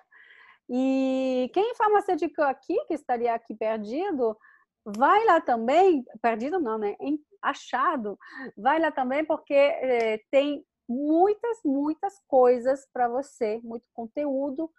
E 0.70 1.50
quem 1.54 1.72
é 1.72 1.76
farmacêutico 1.76 2.42
aqui, 2.42 2.76
que 2.88 2.94
estaria 2.94 3.34
aqui 3.34 3.56
perdido, 3.56 4.38
vai 4.84 5.24
lá 5.26 5.40
também, 5.40 6.04
perdido 6.22 6.60
não, 6.60 6.78
né? 6.78 6.96
Achado, 7.42 8.18
vai 8.58 8.80
lá 8.80 8.92
também 8.92 9.24
porque 9.24 9.54
é, 9.54 10.20
tem 10.32 10.66
muitas, 10.90 11.60
muitas 11.64 12.20
coisas 12.28 12.88
para 12.92 13.08
você, 13.08 13.60
muito 13.64 13.86
conteúdo 13.94 14.70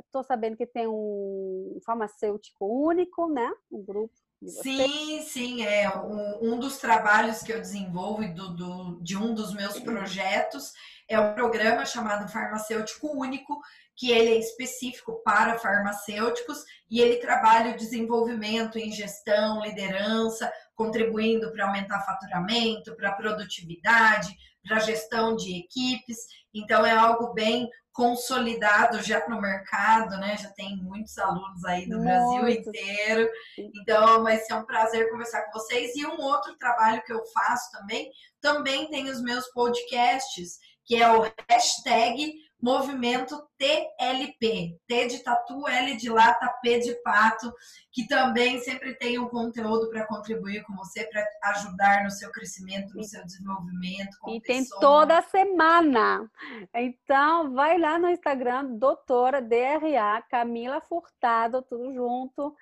Estou 0.00 0.22
sabendo 0.22 0.56
que 0.56 0.66
tem 0.66 0.86
um 0.86 1.78
farmacêutico 1.84 2.64
único, 2.66 3.28
né? 3.28 3.50
Um 3.70 3.84
grupo. 3.84 4.14
Sim, 4.46 5.22
sim, 5.22 5.64
é 5.64 5.88
um, 5.88 6.52
um, 6.52 6.58
dos 6.58 6.76
trabalhos 6.76 7.42
que 7.42 7.52
eu 7.52 7.60
desenvolvo 7.60 8.26
do, 8.34 8.54
do, 8.54 9.00
de 9.02 9.16
um 9.16 9.34
dos 9.34 9.54
meus 9.54 9.80
projetos 9.80 10.72
é 11.08 11.20
um 11.20 11.34
programa 11.34 11.84
chamado 11.84 12.30
Farmacêutico 12.30 13.08
Único, 13.08 13.60
que 13.94 14.10
ele 14.10 14.30
é 14.30 14.38
específico 14.38 15.22
para 15.22 15.58
farmacêuticos 15.58 16.64
e 16.90 17.00
ele 17.00 17.16
trabalha 17.16 17.72
o 17.72 17.76
desenvolvimento 17.76 18.78
em 18.78 18.90
gestão, 18.90 19.62
liderança, 19.62 20.50
contribuindo 20.74 21.52
para 21.52 21.66
aumentar 21.66 22.04
faturamento, 22.04 22.96
para 22.96 23.12
produtividade, 23.12 24.34
para 24.66 24.80
gestão 24.80 25.36
de 25.36 25.58
equipes. 25.58 26.16
Então 26.52 26.84
é 26.84 26.92
algo 26.92 27.34
bem 27.34 27.68
consolidado 27.94 29.00
já 29.02 29.26
no 29.28 29.40
mercado, 29.40 30.18
né? 30.18 30.36
Já 30.36 30.50
tem 30.50 30.76
muitos 30.76 31.16
alunos 31.16 31.64
aí 31.64 31.88
do 31.88 31.96
Muito. 31.96 32.04
Brasil 32.04 32.48
inteiro. 32.48 33.30
Então 33.56 34.24
vai 34.24 34.36
ser 34.38 34.54
um 34.54 34.66
prazer 34.66 35.08
conversar 35.10 35.42
com 35.44 35.52
vocês. 35.52 35.94
E 35.94 36.04
um 36.04 36.20
outro 36.20 36.56
trabalho 36.58 37.02
que 37.04 37.12
eu 37.12 37.24
faço 37.26 37.70
também, 37.70 38.10
também 38.40 38.90
tem 38.90 39.08
os 39.08 39.22
meus 39.22 39.46
podcasts, 39.52 40.58
que 40.84 41.00
é 41.00 41.10
o 41.10 41.32
hashtag 41.48 42.34
movimento 42.64 43.46
TLP, 43.58 44.78
T 44.88 45.06
de 45.06 45.22
tatu, 45.22 45.68
L 45.68 45.96
de 45.98 46.08
lata, 46.08 46.48
P 46.62 46.78
de 46.78 46.94
pato, 47.02 47.52
que 47.92 48.08
também 48.08 48.58
sempre 48.60 48.94
tem 48.94 49.18
um 49.18 49.28
conteúdo 49.28 49.90
para 49.90 50.06
contribuir 50.06 50.64
com 50.64 50.74
você, 50.74 51.04
para 51.04 51.22
ajudar 51.50 52.04
no 52.04 52.10
seu 52.10 52.32
crescimento, 52.32 52.96
no 52.96 53.04
seu 53.04 53.22
desenvolvimento. 53.22 54.16
e 54.28 54.40
tem 54.40 54.64
toda 54.80 55.20
semana. 55.20 56.26
Então, 56.74 57.52
vai 57.52 57.76
lá 57.78 57.98
no 57.98 58.08
Instagram, 58.08 58.78
doutora 58.78 59.42
DRA, 59.42 60.22
Camila 60.30 60.80
Furtado, 60.80 61.60
tudo 61.60 61.92
junto. 61.92 62.56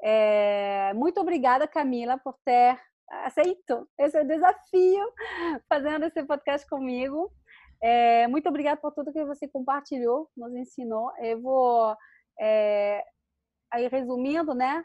É... 0.00 0.92
Muito 0.94 1.20
obrigada, 1.20 1.66
Camila, 1.66 2.16
por 2.16 2.38
ter 2.44 2.78
aceito 3.10 3.88
esse 3.98 4.22
desafio, 4.22 5.12
fazendo 5.68 6.04
esse 6.04 6.22
podcast 6.22 6.64
comigo. 6.68 7.32
É, 7.82 8.26
muito 8.26 8.48
obrigada 8.48 8.80
por 8.80 8.92
tudo 8.92 9.12
que 9.12 9.24
você 9.24 9.46
compartilhou, 9.48 10.28
nos 10.36 10.54
ensinou. 10.54 11.10
Eu 11.18 11.40
vou, 11.40 11.96
é, 12.40 13.04
aí 13.72 13.86
resumindo, 13.88 14.54
né? 14.54 14.84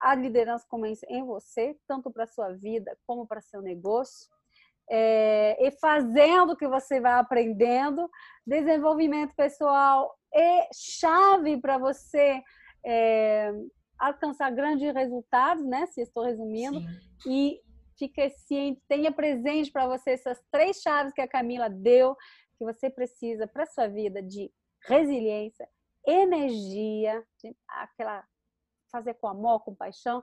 A 0.00 0.14
liderança 0.14 0.64
começa 0.68 1.06
em 1.08 1.24
você, 1.24 1.76
tanto 1.86 2.10
para 2.10 2.26
sua 2.26 2.52
vida 2.52 2.96
como 3.06 3.26
para 3.26 3.40
seu 3.40 3.60
negócio. 3.60 4.28
É, 4.90 5.56
e 5.64 5.70
fazendo 5.80 6.52
o 6.52 6.56
que 6.56 6.68
você 6.68 7.00
vai 7.00 7.12
aprendendo, 7.12 8.10
desenvolvimento 8.46 9.34
pessoal 9.34 10.12
é 10.34 10.68
chave 10.74 11.60
para 11.60 11.78
você 11.78 12.42
é, 12.84 13.52
alcançar 13.98 14.50
grandes 14.50 14.92
resultados, 14.92 15.64
né? 15.64 15.86
Se 15.86 16.00
estou 16.02 16.24
resumindo, 16.24 16.80
Sim. 16.80 16.86
e 17.26 17.60
fique 18.02 18.30
ciente, 18.30 18.82
tenha 18.88 19.12
presente 19.12 19.70
para 19.70 19.86
você 19.86 20.10
essas 20.10 20.42
três 20.50 20.80
chaves 20.80 21.12
que 21.12 21.20
a 21.20 21.28
Camila 21.28 21.70
deu, 21.70 22.16
que 22.58 22.64
você 22.64 22.90
precisa 22.90 23.46
para 23.46 23.66
sua 23.66 23.86
vida 23.86 24.20
de 24.20 24.50
resiliência, 24.86 25.68
energia, 26.04 27.24
de, 27.40 27.56
aquela 27.68 28.24
fazer 28.90 29.14
com 29.14 29.28
amor, 29.28 29.60
com 29.60 29.74
paixão 29.74 30.22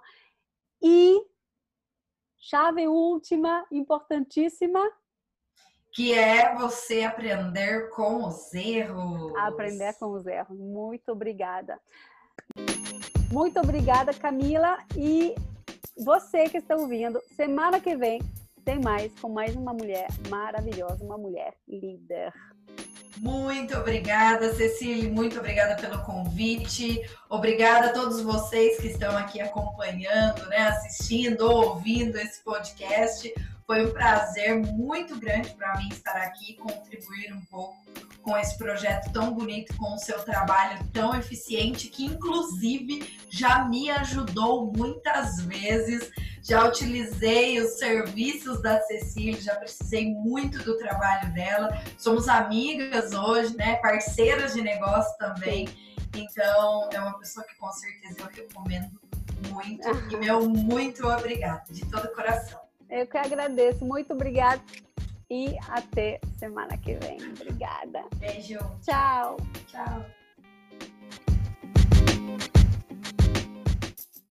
e 0.81 1.25
chave 2.37 2.87
última, 2.87 3.65
importantíssima, 3.71 4.81
que 5.91 6.13
é 6.13 6.53
você 6.55 7.03
aprender 7.03 7.89
com 7.89 8.27
os 8.27 8.53
erros. 8.53 9.35
Aprender 9.37 9.97
com 9.97 10.11
os 10.11 10.27
erros. 10.27 10.57
Muito 10.59 11.11
obrigada. 11.11 11.79
Muito 13.31 13.59
obrigada, 13.59 14.13
Camila. 14.13 14.77
E 14.95 15.33
você 15.99 16.49
que 16.49 16.57
está 16.57 16.75
ouvindo, 16.75 17.21
semana 17.35 17.79
que 17.79 17.95
vem 17.95 18.21
tem 18.63 18.79
mais 18.79 19.11
com 19.19 19.29
mais 19.29 19.55
uma 19.55 19.73
mulher 19.73 20.07
maravilhosa, 20.29 21.03
uma 21.03 21.17
mulher 21.17 21.53
líder. 21.67 22.31
Muito 23.17 23.75
obrigada, 23.77 24.53
Cecília, 24.53 25.11
muito 25.11 25.39
obrigada 25.39 25.75
pelo 25.81 26.01
convite. 26.03 27.01
Obrigada 27.29 27.87
a 27.87 27.93
todos 27.93 28.21
vocês 28.21 28.79
que 28.79 28.87
estão 28.87 29.17
aqui 29.17 29.41
acompanhando, 29.41 30.45
né, 30.47 30.67
assistindo 30.67 31.41
ou 31.41 31.69
ouvindo 31.69 32.17
esse 32.17 32.41
podcast. 32.43 33.33
Foi 33.69 33.85
um 33.85 33.91
prazer 33.91 34.57
muito 34.57 35.15
grande 35.19 35.51
para 35.51 35.77
mim 35.77 35.89
estar 35.89 36.15
aqui 36.15 36.53
e 36.53 36.55
contribuir 36.55 37.31
um 37.31 37.45
pouco 37.51 37.77
com 38.23 38.35
esse 38.35 38.57
projeto 38.57 39.13
tão 39.13 39.31
bonito, 39.31 39.77
com 39.77 39.93
o 39.93 39.97
seu 39.99 40.23
trabalho 40.23 40.79
tão 40.91 41.15
eficiente, 41.15 41.87
que 41.87 42.03
inclusive 42.03 43.15
já 43.29 43.65
me 43.65 43.91
ajudou 43.91 44.73
muitas 44.75 45.41
vezes. 45.43 46.09
Já 46.41 46.65
utilizei 46.67 47.61
os 47.61 47.77
serviços 47.77 48.59
da 48.63 48.81
Cecília, 48.81 49.39
já 49.39 49.53
precisei 49.53 50.15
muito 50.15 50.57
do 50.63 50.75
trabalho 50.79 51.31
dela. 51.31 51.69
Somos 51.95 52.27
amigas 52.27 53.13
hoje, 53.13 53.55
né? 53.55 53.75
Parceiras 53.75 54.55
de 54.55 54.63
negócio 54.63 55.15
também. 55.19 55.69
Então, 56.15 56.89
é 56.91 56.99
uma 56.99 57.19
pessoa 57.19 57.45
que 57.45 57.55
com 57.55 57.71
certeza 57.71 58.15
eu 58.19 58.25
recomendo 58.25 58.99
muito. 59.51 59.87
E 60.11 60.17
meu 60.17 60.49
muito 60.49 61.07
obrigada, 61.07 61.65
de 61.69 61.85
todo 61.85 62.05
o 62.05 62.15
coração. 62.15 62.68
Eu 62.89 63.05
que 63.07 63.17
agradeço. 63.17 63.85
Muito 63.85 64.13
obrigada. 64.13 64.61
E 65.29 65.55
até 65.69 66.19
semana 66.37 66.75
que 66.77 66.95
vem. 66.95 67.17
Obrigada. 67.29 68.03
Beijo. 68.15 68.57
Tchau. 68.81 69.37
Tchau. 69.67 70.05